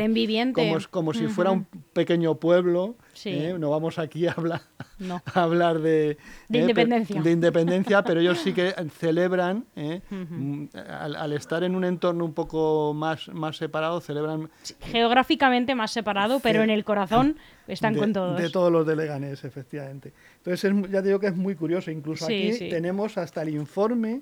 como, 0.53 0.79
como 0.91 1.15
si 1.15 1.27
fuera 1.29 1.51
un 1.53 1.65
pequeño 1.95 2.35
pueblo. 2.35 2.97
Sí. 3.15 3.31
¿eh? 3.31 3.57
No 3.59 3.71
vamos 3.71 3.99
aquí 3.99 4.27
a 4.27 4.33
hablar, 4.33 4.61
No. 4.99 5.23
a 5.35 5.43
hablar 5.43 5.79
de, 5.81 6.19
De 6.49 6.59
¿eh? 6.59 6.61
independencia. 6.61 7.17
Pe- 7.17 7.23
de 7.23 7.31
independencia, 7.33 8.03
pero 8.03 8.21
ellos 8.21 8.39
sí 8.41 8.53
que 8.53 8.75
celebran, 8.99 9.65
¿eh? 9.75 10.03
Mm, 10.11 10.67
al, 11.01 11.17
al 11.17 11.33
estar 11.33 11.65
en 11.65 11.75
un 11.75 11.85
entorno 11.85 12.27
un 12.27 12.35
poco 12.35 12.93
más, 12.95 13.29
más 13.29 13.57
separado, 13.57 14.01
celebran 14.03 14.51
Geográficamente 14.81 15.75
más 15.75 15.91
separado, 15.93 16.41
pero 16.41 16.63
en 16.63 16.69
el 16.71 16.85
corazón 16.85 17.37
están 17.69 17.95
de, 17.95 18.01
con 18.01 18.13
todos. 18.13 18.39
de 18.41 18.51
todos 18.51 18.71
los 18.71 18.87
de 18.87 18.97
Leganés, 18.97 19.45
efectivamente. 19.45 20.13
Entonces, 20.39 20.65
es 20.71 20.91
ya 20.91 21.01
te 21.01 21.09
digo 21.09 21.21
que 21.21 21.29
es 21.29 21.37
muy 21.37 21.55
curioso. 21.55 21.91
Incluso 21.91 22.27
Sí, 22.27 22.35
aquí 22.35 22.53
sí. 22.53 22.69
tenemos 22.69 23.17
hasta 23.17 23.41
el 23.43 23.49
informe 23.49 24.21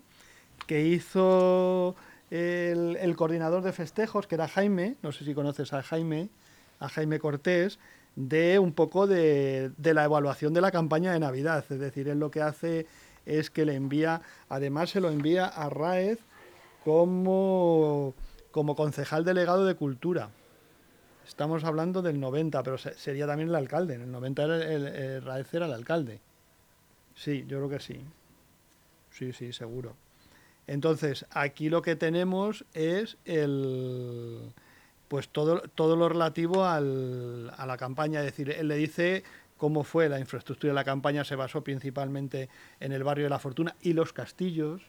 que 0.69 0.87
hizo 0.87 1.97
el, 2.31 3.15
coordinador 3.17 3.63
de 3.63 3.73
festejos, 3.73 4.27
que 4.27 4.35
era 4.35 4.49
Jaime, 4.49 4.97
no 5.03 5.13
sé 5.13 5.25
si 5.25 5.35
conoces 5.35 5.73
a 5.73 5.83
Jaime, 5.83 6.29
a 6.81 6.89
Jaime 6.89 7.19
Cortés, 7.19 7.79
de 8.17 8.59
un 8.59 8.73
poco 8.73 9.07
de, 9.07 9.73
la 9.83 10.05
evaluación 10.05 10.55
de 10.55 10.61
la 10.61 10.71
campaña 10.71 11.13
de 11.13 11.21
Navidad. 11.21 11.65
Es 11.69 11.79
decir, 11.79 12.09
él 12.09 12.19
lo 12.19 12.31
que 12.31 12.43
hace 12.43 12.87
es 13.27 13.51
que 13.51 13.65
le 13.65 13.75
envía, 13.75 14.23
además 14.49 14.91
se 14.91 15.01
lo 15.01 15.11
envía 15.11 15.47
a 15.47 15.69
Raez 15.71 16.19
como, 16.85 18.15
como 18.51 18.77
concejal 18.77 19.25
delegado 19.25 19.65
de 19.65 19.75
cultura. 19.75 20.31
Estamos 21.27 21.65
hablando 21.65 22.03
del 22.03 22.21
90, 22.21 22.63
pero 22.63 22.77
se- 22.77 22.95
sería 22.95 23.27
también 23.27 23.49
el 23.49 23.55
alcalde. 23.55 23.95
En 23.95 24.03
el 24.03 24.13
90 24.13 24.43
era 24.45 24.57
el, 24.57 24.87
el- 24.87 25.23
Raez 25.23 25.53
era 25.55 25.67
el 25.67 25.73
alcalde. 25.73 26.21
Sí, 27.15 27.45
yo 27.49 27.59
creo 27.59 27.69
que 27.71 27.81
sí. 27.81 28.01
Sí, 29.11 29.33
sí, 29.33 29.53
seguro. 29.53 29.97
Entonces, 30.67 31.27
aquí 31.31 31.69
lo 31.69 31.83
que 31.83 31.97
tenemos 31.97 32.65
es 32.75 33.17
el 33.25 34.53
pues 35.09 35.29
todo, 35.29 35.61
todo 35.75 35.95
lo 35.97 36.09
relativo 36.09 36.65
al- 36.65 37.53
a 37.57 37.67
la 37.67 37.77
campaña. 37.77 38.21
Es 38.21 38.27
decir, 38.27 38.51
él 38.51 38.69
le 38.69 38.77
dice 38.77 39.23
cómo 39.59 39.85
fue 39.85 40.09
la 40.09 40.19
infraestructura 40.19 40.73
de 40.73 40.75
la 40.75 40.85
campaña, 40.85 41.23
se 41.25 41.37
basó 41.37 41.63
principalmente 41.63 42.49
en 42.81 42.93
el 42.93 43.05
barrio 43.05 43.25
de 43.27 43.31
la 43.31 43.39
Fortuna 43.39 43.77
y 43.83 43.93
los 43.93 44.13
castillos. 44.13 44.83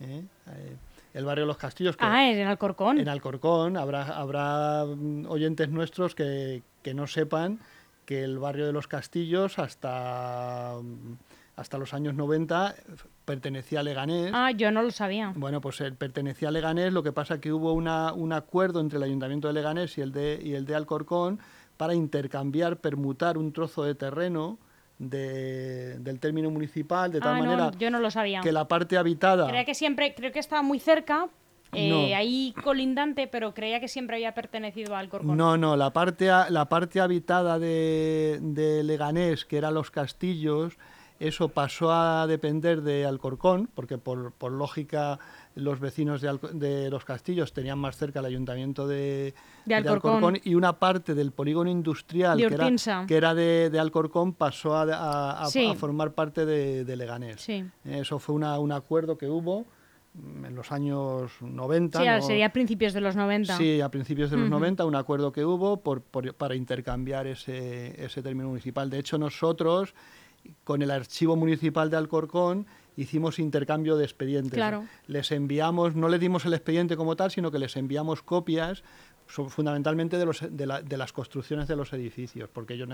¿eh? 0.00 0.24
Eh, 0.48 0.76
el 1.14 1.24
barrio 1.26 1.44
de 1.44 1.48
los 1.48 1.58
castillos, 1.58 1.96
que 1.96 2.04
Ah, 2.04 2.30
en 2.32 2.46
Alcorcón. 2.46 2.98
en 2.98 3.08
Alcorcón 3.08 3.76
habrá, 3.76 4.04
habrá 4.18 4.84
mm, 4.86 5.26
oyentes 5.28 5.68
nuestros 5.68 6.14
que, 6.14 6.62
que 6.82 6.94
no 6.94 7.06
sepan 7.06 7.60
que 8.06 8.24
el 8.24 8.38
barrio 8.38 8.66
de 8.66 8.72
los 8.72 8.88
Castillos 8.88 9.58
hasta, 9.60 10.74
mm, 10.82 11.12
hasta 11.62 11.78
los 11.78 11.94
años 11.94 12.14
90 12.14 12.74
pertenecía 13.24 13.80
a 13.80 13.82
Leganés. 13.82 14.30
Ah, 14.34 14.50
yo 14.50 14.70
no 14.70 14.82
lo 14.82 14.90
sabía. 14.90 15.32
Bueno, 15.34 15.60
pues 15.62 15.80
él 15.80 15.94
pertenecía 15.94 16.48
a 16.48 16.50
Leganés, 16.50 16.92
lo 16.92 17.02
que 17.02 17.12
pasa 17.12 17.40
que 17.40 17.52
hubo 17.52 17.72
una, 17.72 18.12
un 18.12 18.32
acuerdo 18.34 18.80
entre 18.80 18.98
el 18.98 19.04
Ayuntamiento 19.04 19.48
de 19.48 19.54
Leganés 19.54 19.96
y 19.96 20.02
el 20.02 20.12
de, 20.12 20.38
y 20.42 20.52
el 20.54 20.66
de 20.66 20.74
Alcorcón 20.74 21.38
para 21.76 21.94
intercambiar, 21.94 22.76
permutar 22.76 23.38
un 23.38 23.52
trozo 23.52 23.82
de 23.84 23.94
terreno 23.94 24.58
de- 24.98 25.98
del 25.98 26.20
término 26.20 26.50
municipal, 26.50 27.10
de 27.10 27.20
tal 27.20 27.36
Ah, 27.36 27.38
no, 27.38 27.44
manera 27.44 27.70
yo 27.78 27.90
no 27.90 27.98
lo 28.00 28.10
sabía. 28.10 28.40
que 28.40 28.52
la 28.52 28.68
parte 28.68 28.96
habitada... 28.98 29.48
Creía 29.48 29.64
que 29.64 29.74
siempre, 29.74 30.14
creo 30.14 30.30
que 30.32 30.38
estaba 30.38 30.62
muy 30.62 30.78
cerca, 30.78 31.26
eh, 31.72 31.88
No. 31.88 32.16
ahí 32.16 32.54
colindante, 32.62 33.26
pero 33.26 33.54
creía 33.54 33.80
que 33.80 33.88
siempre 33.88 34.16
había 34.16 34.34
pertenecido 34.34 34.94
al 34.94 35.08
Corcón. 35.08 35.36
No, 35.36 35.56
no, 35.56 35.76
la 35.76 35.92
parte, 35.92 36.26
la 36.50 36.68
parte 36.68 37.00
habitada 37.00 37.58
de, 37.58 38.38
de 38.42 38.82
Leganés, 38.84 39.44
que 39.44 39.56
eran 39.58 39.74
los 39.74 39.90
castillos, 39.90 40.76
eso 41.28 41.48
pasó 41.48 41.92
a 41.92 42.26
depender 42.26 42.82
de 42.82 43.04
Alcorcón, 43.06 43.68
porque 43.74 43.98
por, 43.98 44.32
por 44.32 44.52
lógica 44.52 45.18
los 45.54 45.80
vecinos 45.80 46.20
de, 46.22 46.88
los 46.90 47.04
castillos 47.04 47.52
tenían 47.52 47.78
más 47.78 47.96
cerca 47.96 48.20
el 48.20 48.26
ayuntamiento 48.26 48.86
de, 48.88 49.34
De 49.66 49.74
Alcorcón. 49.74 50.38
y 50.42 50.54
una 50.54 50.78
parte 50.78 51.14
del 51.14 51.32
polígono 51.32 51.70
industrial 51.70 52.38
que 52.38 52.44
era, 52.54 53.06
que 53.06 53.16
era 53.16 53.34
de, 53.34 53.78
Alcorcón 53.78 54.32
pasó 54.32 54.76
a, 54.76 54.82
a- 54.84 55.42
a- 55.42 55.46
Sí. 55.46 55.66
a 55.66 55.74
formar 55.74 56.12
parte 56.12 56.46
de, 56.46 56.96
Leganés. 56.96 57.40
Sí. 57.40 57.64
Eso 57.84 58.18
fue 58.18 58.34
una- 58.34 58.58
un 58.58 58.72
acuerdo 58.72 59.18
que 59.18 59.26
hubo 59.28 59.66
mm, 60.14 60.44
en 60.46 60.54
los 60.54 60.72
años 60.72 61.32
90. 61.40 61.98
Sí, 62.00 62.06
¿no? 62.06 62.22
sería 62.22 62.46
a 62.46 62.52
principios 62.52 62.92
de 62.94 63.00
los 63.00 63.16
90. 63.16 63.56
Sí, 63.56 63.80
a 63.80 63.88
principios 63.90 64.30
de 64.30 64.36
los 64.38 64.48
90, 64.50 64.84
un 64.84 64.94
acuerdo 64.94 65.32
que 65.32 65.44
hubo 65.44 65.78
por, 65.80 66.02
por- 66.02 66.34
para 66.34 66.54
intercambiar 66.54 67.26
ese, 67.26 68.02
ese 68.02 68.22
término 68.22 68.48
municipal. 68.48 68.88
De 68.90 68.98
hecho, 68.98 69.16
nosotros, 69.18 69.94
con 70.64 70.82
el 70.82 70.90
archivo 70.90 71.36
municipal 71.36 71.90
de 71.90 71.96
Alcorcón, 71.96 72.66
hicimos 72.96 73.38
intercambio 73.38 73.96
de 73.96 74.04
expedientes. 74.04 74.52
Claro. 74.54 74.84
Les 75.06 75.30
enviamos, 75.32 75.94
no 75.94 76.08
le 76.08 76.18
dimos 76.18 76.44
el 76.44 76.54
expediente 76.54 76.96
como 76.96 77.16
tal, 77.16 77.30
sino 77.30 77.50
que 77.50 77.58
les 77.58 77.76
enviamos 77.76 78.22
copias 78.22 78.82
fundamentalmente 79.26 80.18
de, 80.18 80.26
los, 80.26 80.44
de, 80.50 80.66
la- 80.66 80.82
de 80.82 80.96
las 80.98 81.12
construcciones 81.12 81.66
de 81.68 81.76
los 81.76 81.92
edificios, 81.94 82.50
porque 82.52 82.74
ellos 82.74 82.88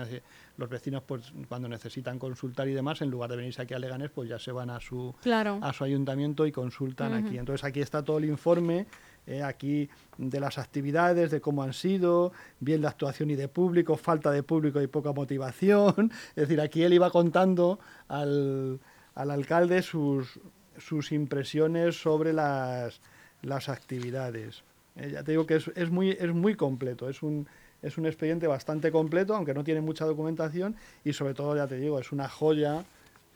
los 0.57 0.69
vecinos 0.69 1.03
pues 1.05 1.33
cuando 1.49 1.67
necesitan 1.67 2.17
consultar 2.17 2.67
y 2.69 2.73
demás, 2.73 3.01
en 3.01 3.09
lugar 3.09 3.29
de 3.31 3.35
venirse 3.37 3.61
aquí 3.61 3.73
a 3.73 3.79
Leganés, 3.79 4.09
pues 4.11 4.29
ya 4.29 4.39
se 4.39 4.51
van 4.51 4.69
a 4.69 4.79
su, 4.79 5.13
Claro. 5.21 5.59
a 5.61 5.73
su 5.73 5.83
ayuntamiento 5.83 6.45
y 6.45 6.51
consultan 6.51 7.13
aquí. 7.13 7.37
Entonces 7.37 7.63
aquí 7.65 7.81
está 7.81 8.03
todo 8.03 8.19
el 8.19 8.25
informe, 8.25 8.87
eh, 9.29 9.43
aquí 9.43 9.89
de 10.17 10.39
las 10.39 10.57
actividades, 10.57 11.29
de 11.31 11.39
cómo 11.39 11.61
han 11.63 11.73
sido, 11.73 12.33
bien 12.59 12.81
de 12.81 12.87
actuación 12.87 13.29
y 13.29 13.35
de 13.35 13.47
público, 13.47 13.95
falta 13.95 14.31
de 14.31 14.43
público 14.43 14.81
y 14.81 14.87
poca 14.87 15.13
motivación. 15.13 16.11
Es 16.35 16.47
decir, 16.47 16.59
aquí 16.59 16.83
él 16.83 16.93
iba 16.93 17.11
contando 17.11 17.79
al, 18.07 18.79
al 19.13 19.31
alcalde 19.31 19.81
sus, 19.83 20.39
sus 20.77 21.11
impresiones 21.11 22.01
sobre 22.01 22.33
las, 22.33 23.01
las 23.43 23.69
actividades. 23.69 24.63
Eh, 24.95 25.11
ya 25.13 25.23
te 25.23 25.31
digo 25.31 25.45
que 25.45 25.55
es, 25.55 25.71
es 25.75 25.89
muy, 25.91 26.09
es 26.11 26.33
muy 26.33 26.55
completo, 26.55 27.07
es 27.07 27.21
un, 27.21 27.47
es 27.83 27.97
un 27.97 28.07
expediente 28.07 28.47
bastante 28.47 28.91
completo, 28.91 29.35
aunque 29.35 29.53
no 29.53 29.63
tiene 29.63 29.81
mucha 29.81 30.05
documentación 30.05 30.75
y 31.05 31.13
sobre 31.13 31.33
todo, 31.35 31.55
ya 31.55 31.67
te 31.67 31.75
digo, 31.77 31.99
es 31.99 32.11
una 32.11 32.27
joya. 32.27 32.83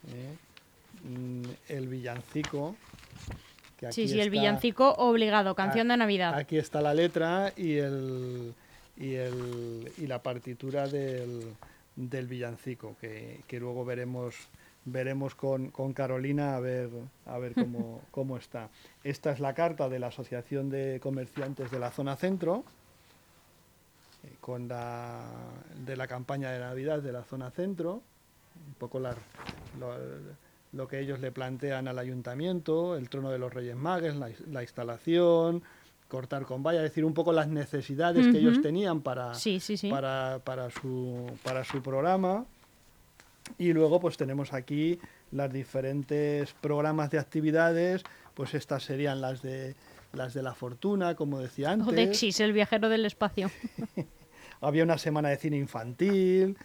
eh, 0.08 0.36
mm, 1.08 1.42
el 1.68 1.88
villancico. 1.88 2.74
Que 3.88 3.92
Sí, 3.94 4.02
aquí 4.02 4.08
sí, 4.12 4.14
el 4.20 4.26
está- 4.28 4.30
villancico 4.32 4.92
obligado, 4.94 5.54
canción 5.54 5.88
de 5.88 5.96
Navidad. 5.96 6.34
Aquí 6.34 6.58
está 6.58 6.80
la 6.80 6.94
letra 6.94 7.52
y, 7.56 7.74
el, 7.76 8.54
y, 8.96 9.14
el, 9.14 9.92
y 9.98 10.06
la 10.06 10.22
partitura 10.22 10.86
del, 10.88 11.42
del 11.96 12.26
villancico, 12.26 12.96
que, 13.00 13.40
que 13.46 13.58
luego 13.60 13.84
veremos 13.84 14.34
veremos 14.86 15.34
con, 15.34 15.70
con 15.70 15.94
Carolina 15.94 16.56
a 16.56 16.60
ver, 16.60 16.90
a 17.24 17.38
ver 17.38 17.54
cómo, 17.54 18.02
cómo 18.10 18.36
está. 18.36 18.68
Esta 19.02 19.30
es 19.32 19.40
la 19.40 19.54
carta 19.54 19.88
de 19.88 19.98
la 19.98 20.08
Asociación 20.08 20.68
de 20.68 21.00
Comerciantes 21.02 21.70
de 21.70 21.78
la 21.78 21.90
Zona 21.90 22.16
Centro, 22.16 22.64
eh, 24.24 24.32
con 24.42 24.68
la, 24.68 25.22
de 25.86 25.96
la 25.96 26.06
campaña 26.06 26.50
de 26.50 26.58
Navidad 26.58 26.98
de 27.00 27.12
la 27.12 27.22
Zona 27.24 27.50
Centro, 27.50 28.02
un 28.66 28.74
poco 28.78 29.00
la- 29.00 29.16
lo, 29.80 29.94
lo 30.74 30.88
que 30.88 31.00
ellos 31.00 31.20
le 31.20 31.30
plantean 31.30 31.88
al 31.88 31.98
ayuntamiento, 31.98 32.96
el 32.96 33.08
trono 33.08 33.30
de 33.30 33.38
los 33.38 33.52
Reyes 33.52 33.76
Magos, 33.76 34.16
la, 34.16 34.30
la 34.50 34.62
instalación, 34.62 35.62
cortar 36.08 36.44
con 36.44 36.62
valla, 36.62 36.78
es 36.78 36.90
decir, 36.90 37.04
un 37.04 37.14
poco 37.14 37.32
las 37.32 37.48
necesidades 37.48 38.26
que 38.28 38.38
ellos 38.38 38.60
tenían 38.60 39.00
para, 39.00 39.34
Sí, 39.34 39.60
sí, 39.60 39.76
sí. 39.76 39.90
para, 39.90 40.40
para, 40.44 40.70
su, 40.70 41.26
para 41.42 41.64
su 41.64 41.82
programa. 41.82 42.44
Y 43.58 43.72
luego 43.72 44.00
pues 44.00 44.16
tenemos 44.16 44.52
aquí 44.52 44.98
las 45.30 45.52
diferentes 45.52 46.52
programas 46.60 47.10
de 47.10 47.18
actividades, 47.18 48.02
pues 48.34 48.54
estas 48.54 48.82
serían 48.84 49.20
las 49.20 49.42
de 49.42 49.74
las 50.12 50.32
de 50.32 50.42
la 50.42 50.54
fortuna, 50.54 51.16
como 51.16 51.40
decía 51.40 51.72
antes. 51.72 51.88
Odexis, 51.88 52.38
el 52.40 52.52
viajero 52.52 52.88
del 52.88 53.04
espacio. 53.04 53.50
Había 54.60 54.84
una 54.84 54.98
semana 54.98 55.28
de 55.28 55.36
cine 55.36 55.56
infantil, 55.58 56.56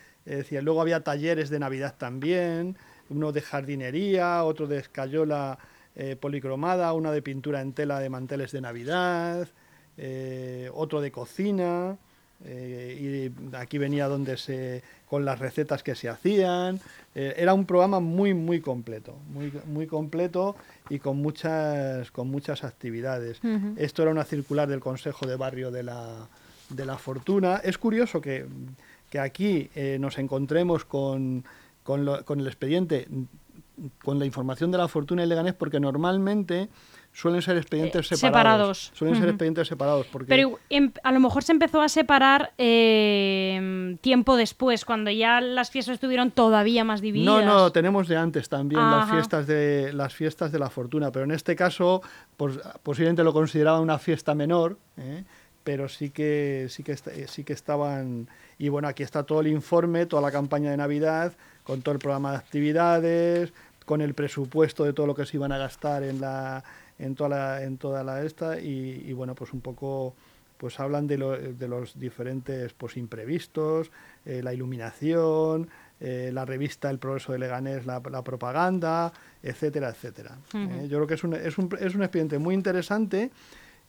luego 0.62 0.82
había 0.82 1.04
talleres 1.04 1.50
de 1.50 1.60
Navidad 1.60 1.96
también, 1.98 2.78
uno 3.10 3.32
de 3.32 3.42
jardinería, 3.42 4.44
otro 4.44 4.68
de 4.68 4.78
escayola 4.78 5.58
eh, 5.96 6.16
policromada, 6.16 6.94
una 6.94 7.12
de 7.12 7.22
pintura 7.22 7.62
en 7.62 7.74
tela 7.74 8.00
de 8.00 8.10
manteles 8.10 8.52
de 8.52 8.62
Navidad, 8.62 9.48
eh, 9.98 10.70
otro 10.74 11.02
de 11.02 11.12
cocina, 11.12 11.98
eh, 12.46 13.32
y 13.34 13.56
aquí 13.56 13.78
venía 13.78 14.08
donde 14.08 14.38
se 14.38 14.82
con 15.10 15.26
las 15.26 15.40
recetas 15.40 15.84
que 15.84 15.96
se 15.96 16.08
hacían. 16.08 16.80
Era 17.16 17.54
un 17.54 17.66
programa 17.66 18.00
muy 18.00 18.34
muy 18.34 18.62
completo, 18.62 19.18
muy, 19.34 19.52
muy 19.66 19.88
completo 19.88 20.56
y 20.90 21.00
con 21.00 21.18
muchas 21.18 22.12
con 22.12 22.30
muchas 22.30 22.64
actividades. 22.64 23.42
Esto 23.76 24.04
era 24.04 24.12
una 24.12 24.24
circular 24.24 24.70
del 24.70 24.80
Consejo 24.80 25.26
de 25.26 25.36
Barrio 25.36 25.70
de 25.70 25.84
la, 25.84 26.30
de 26.70 26.86
la 26.86 26.98
Fortuna. 26.98 27.60
Es 27.62 27.78
curioso 27.78 28.22
que, 28.22 28.46
que 29.10 29.20
aquí 29.20 29.70
nos 30.00 30.18
encontremos 30.18 30.86
con, 30.86 31.44
con, 31.84 32.06
lo- 32.06 32.24
con 32.26 32.40
el 32.40 32.48
expediente, 32.48 33.08
con 34.04 34.20
la 34.20 34.26
información 34.26 34.72
de 34.72 34.78
la 34.78 34.88
Fortuna 34.88 35.24
y 35.24 35.28
Leganés, 35.28 35.54
porque 35.54 35.80
normalmente 35.80 36.70
suelen 37.14 37.42
ser 37.42 37.58
expedientes 37.58 38.12
Eh, 38.12 38.16
separados. 38.18 38.78
separados. 38.78 38.92
Suelen 38.94 39.16
ser 39.20 39.30
expedientes 39.30 39.68
separados. 39.68 40.06
Porque 40.12 40.28
Pero 40.28 40.60
em- 40.70 40.92
a 41.04 41.12
lo 41.12 41.20
mejor 41.20 41.44
se 41.44 41.54
empezó 41.54 41.82
a 41.82 41.90
separar 41.90 42.52
eh, 42.58 43.98
tiempo 44.02 44.36
después, 44.36 44.86
cuando 44.86 45.10
ya 45.12 45.42
las 45.42 45.72
fiestas 45.72 45.94
estuvieron 45.96 46.32
todavía 46.32 46.84
más 46.84 47.02
divididas. 47.02 47.46
No, 47.46 47.54
no, 47.60 47.72
tenemos 47.72 48.08
de 48.08 48.18
antes 48.18 48.50
también 48.50 48.82
las 48.82 49.10
fiestas 49.10 49.48
de 49.48 49.92
las 49.94 50.14
fiestas 50.14 50.52
de 50.52 50.60
la 50.60 50.70
fortuna, 50.70 51.12
pero 51.12 51.26
en 51.26 51.32
este 51.32 51.56
caso 51.56 52.02
pues, 52.38 52.60
posiblemente 52.84 53.24
lo 53.24 53.34
consideraba 53.34 53.80
una 53.80 53.98
fiesta 53.98 54.36
menor, 54.36 54.78
¿eh? 54.98 55.24
pero 55.64 55.88
sí 55.90 56.10
que 56.10 56.68
sí 56.70 56.84
que 56.84 56.94
eh, 56.94 57.26
sí 57.28 57.44
que 57.44 57.54
estaban 57.54 58.28
y 58.58 58.70
bueno 58.70 58.88
aquí 58.88 59.04
está 59.04 59.24
todo 59.24 59.42
el 59.42 59.48
informe, 59.48 60.06
toda 60.06 60.22
la 60.22 60.32
campaña 60.32 60.72
de 60.72 60.78
Navidad 60.78 61.34
con 61.70 61.84
todo 61.84 61.94
el 61.94 62.00
programa 62.00 62.32
de 62.32 62.38
actividades, 62.38 63.54
con 63.86 64.02
el 64.02 64.16
presupuesto 64.16 64.86
de 64.86 64.94
todo 64.94 65.06
lo 65.06 65.14
que 65.14 65.28
se 65.28 65.38
iban 65.38 65.52
a 65.52 65.58
gastar 65.60 66.02
en 66.04 66.20
la 66.20 66.64
en 66.98 67.14
toda 67.16 67.30
la 67.30 67.64
en 67.64 67.78
toda 67.78 68.04
la 68.04 68.24
esta 68.24 68.60
y, 68.60 69.04
y 69.08 69.14
bueno 69.14 69.36
pues 69.36 69.54
un 69.54 69.62
poco 69.62 70.16
pues 70.58 70.80
hablan 70.80 71.06
de, 71.08 71.18
lo- 71.20 71.38
de 71.38 71.68
los 71.70 71.98
diferentes 71.98 72.74
pues 72.74 72.98
imprevistos, 72.98 73.92
eh, 74.26 74.42
la 74.44 74.52
iluminación, 74.54 75.70
eh, 76.02 76.32
la 76.34 76.44
revista 76.44 76.90
El 76.90 76.98
Progreso 76.98 77.32
de 77.32 77.40
Leganés, 77.40 77.86
la, 77.86 78.02
la 78.12 78.24
propaganda, 78.24 79.14
etcétera, 79.44 79.90
etcétera. 79.90 80.38
Eh, 80.54 80.88
yo 80.90 80.98
creo 80.98 81.08
que 81.08 81.14
es 81.14 81.24
un, 81.24 81.34
es 81.36 81.58
un, 81.58 81.70
es 81.80 81.96
un 81.96 82.02
expediente 82.04 82.40
muy 82.40 82.56
interesante 82.56 83.30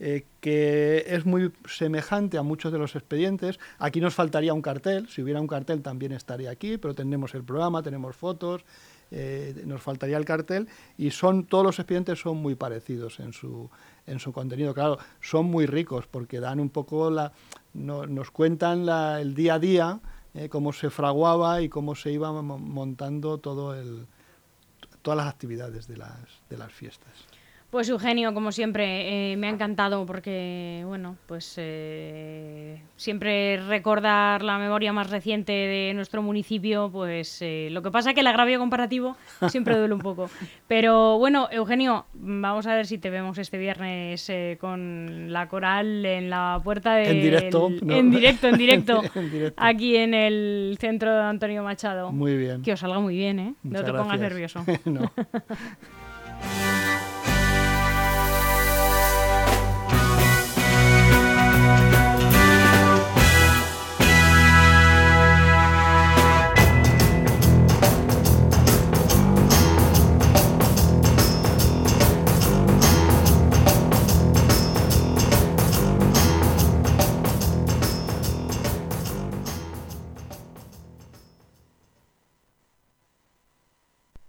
eh, 0.00 0.24
que 0.40 1.04
es 1.06 1.26
muy 1.26 1.52
semejante 1.68 2.38
a 2.38 2.42
muchos 2.42 2.72
de 2.72 2.78
los 2.78 2.96
expedientes. 2.96 3.60
Aquí 3.78 4.00
nos 4.00 4.14
faltaría 4.14 4.54
un 4.54 4.62
cartel, 4.62 5.08
si 5.08 5.22
hubiera 5.22 5.40
un 5.40 5.46
cartel 5.46 5.82
también 5.82 6.12
estaría 6.12 6.50
aquí, 6.50 6.78
pero 6.78 6.94
tenemos 6.94 7.34
el 7.34 7.44
programa, 7.44 7.82
tenemos 7.82 8.16
fotos, 8.16 8.64
eh, 9.10 9.62
nos 9.66 9.82
faltaría 9.82 10.16
el 10.16 10.24
cartel. 10.24 10.68
Y 10.96 11.10
son 11.10 11.44
todos 11.44 11.64
los 11.64 11.78
expedientes 11.78 12.18
son 12.18 12.38
muy 12.38 12.54
parecidos 12.54 13.20
en 13.20 13.32
su 13.32 13.68
en 14.06 14.18
su 14.18 14.32
contenido. 14.32 14.72
Claro 14.74 14.98
son 15.20 15.46
muy 15.46 15.66
ricos 15.66 16.06
porque 16.06 16.40
dan 16.40 16.58
un 16.60 16.70
poco 16.70 17.10
la 17.10 17.32
no- 17.74 18.06
nos 18.06 18.30
cuentan 18.30 18.88
el 19.20 19.34
día 19.34 19.54
a 19.54 19.58
día 19.58 20.00
eh, 20.32 20.48
cómo 20.48 20.72
se 20.72 20.90
fraguaba 20.90 21.60
y 21.60 21.68
cómo 21.68 21.94
se 21.94 22.10
iba 22.12 22.32
mo- 22.32 22.58
montando 22.58 23.38
todo 23.38 23.74
el 23.74 24.06
todas 25.02 25.18
las 25.18 25.26
actividades 25.28 25.86
de 25.88 25.96
las 25.98 26.18
de 26.48 26.56
las 26.56 26.72
fiestas 26.72 27.12
Pues 27.70 27.88
Eugenio, 27.88 28.34
como 28.34 28.50
siempre, 28.50 29.32
eh, 29.32 29.36
me 29.36 29.46
ha 29.46 29.50
encantado 29.50 30.04
porque, 30.04 30.82
bueno, 30.86 31.16
pues 31.26 31.54
eh, 31.56 32.82
siempre 32.96 33.58
recordar 33.58 34.42
la 34.42 34.58
memoria 34.58 34.92
más 34.92 35.08
reciente 35.08 35.52
de 35.52 35.94
nuestro 35.94 36.20
municipio, 36.20 36.90
pues 36.90 37.40
eh, 37.42 37.68
lo 37.70 37.80
que 37.82 37.92
pasa 37.92 38.10
es 38.10 38.14
que 38.14 38.22
el 38.22 38.26
agravio 38.26 38.58
comparativo 38.58 39.16
siempre 39.48 39.76
duele 39.78 39.94
un 39.94 40.00
poco. 40.00 40.28
Pero 40.66 41.18
bueno, 41.18 41.48
Eugenio, 41.52 42.06
vamos 42.14 42.66
a 42.66 42.74
ver 42.74 42.86
si 42.88 42.98
te 42.98 43.08
vemos 43.08 43.38
este 43.38 43.56
viernes 43.56 44.28
eh, 44.30 44.58
con 44.60 45.32
la 45.32 45.46
coral 45.48 46.04
en 46.04 46.28
la 46.28 46.60
puerta 46.64 46.94
de... 46.94 47.08
En 47.08 47.22
directo, 47.22 47.70
¿no? 47.82 47.94
En 47.94 48.10
directo, 48.10 48.48
en 48.48 48.58
directo. 48.58 49.02
En 49.14 49.30
directo. 49.30 49.62
Aquí 49.62 49.96
en 49.96 50.14
el 50.14 50.76
centro 50.80 51.14
de 51.14 51.22
Antonio 51.22 51.62
Machado. 51.62 52.10
muy 52.10 52.36
bien 52.36 52.62
Que 52.62 52.72
os 52.72 52.80
salga 52.80 52.98
muy 52.98 53.14
bien, 53.14 53.38
¿eh? 53.38 53.54
Muchas 53.62 53.82
no 53.82 53.86
te 53.86 53.92
pongas 53.92 54.18
gracias. 54.18 54.56
nervioso. 54.56 54.64
no 54.90 56.69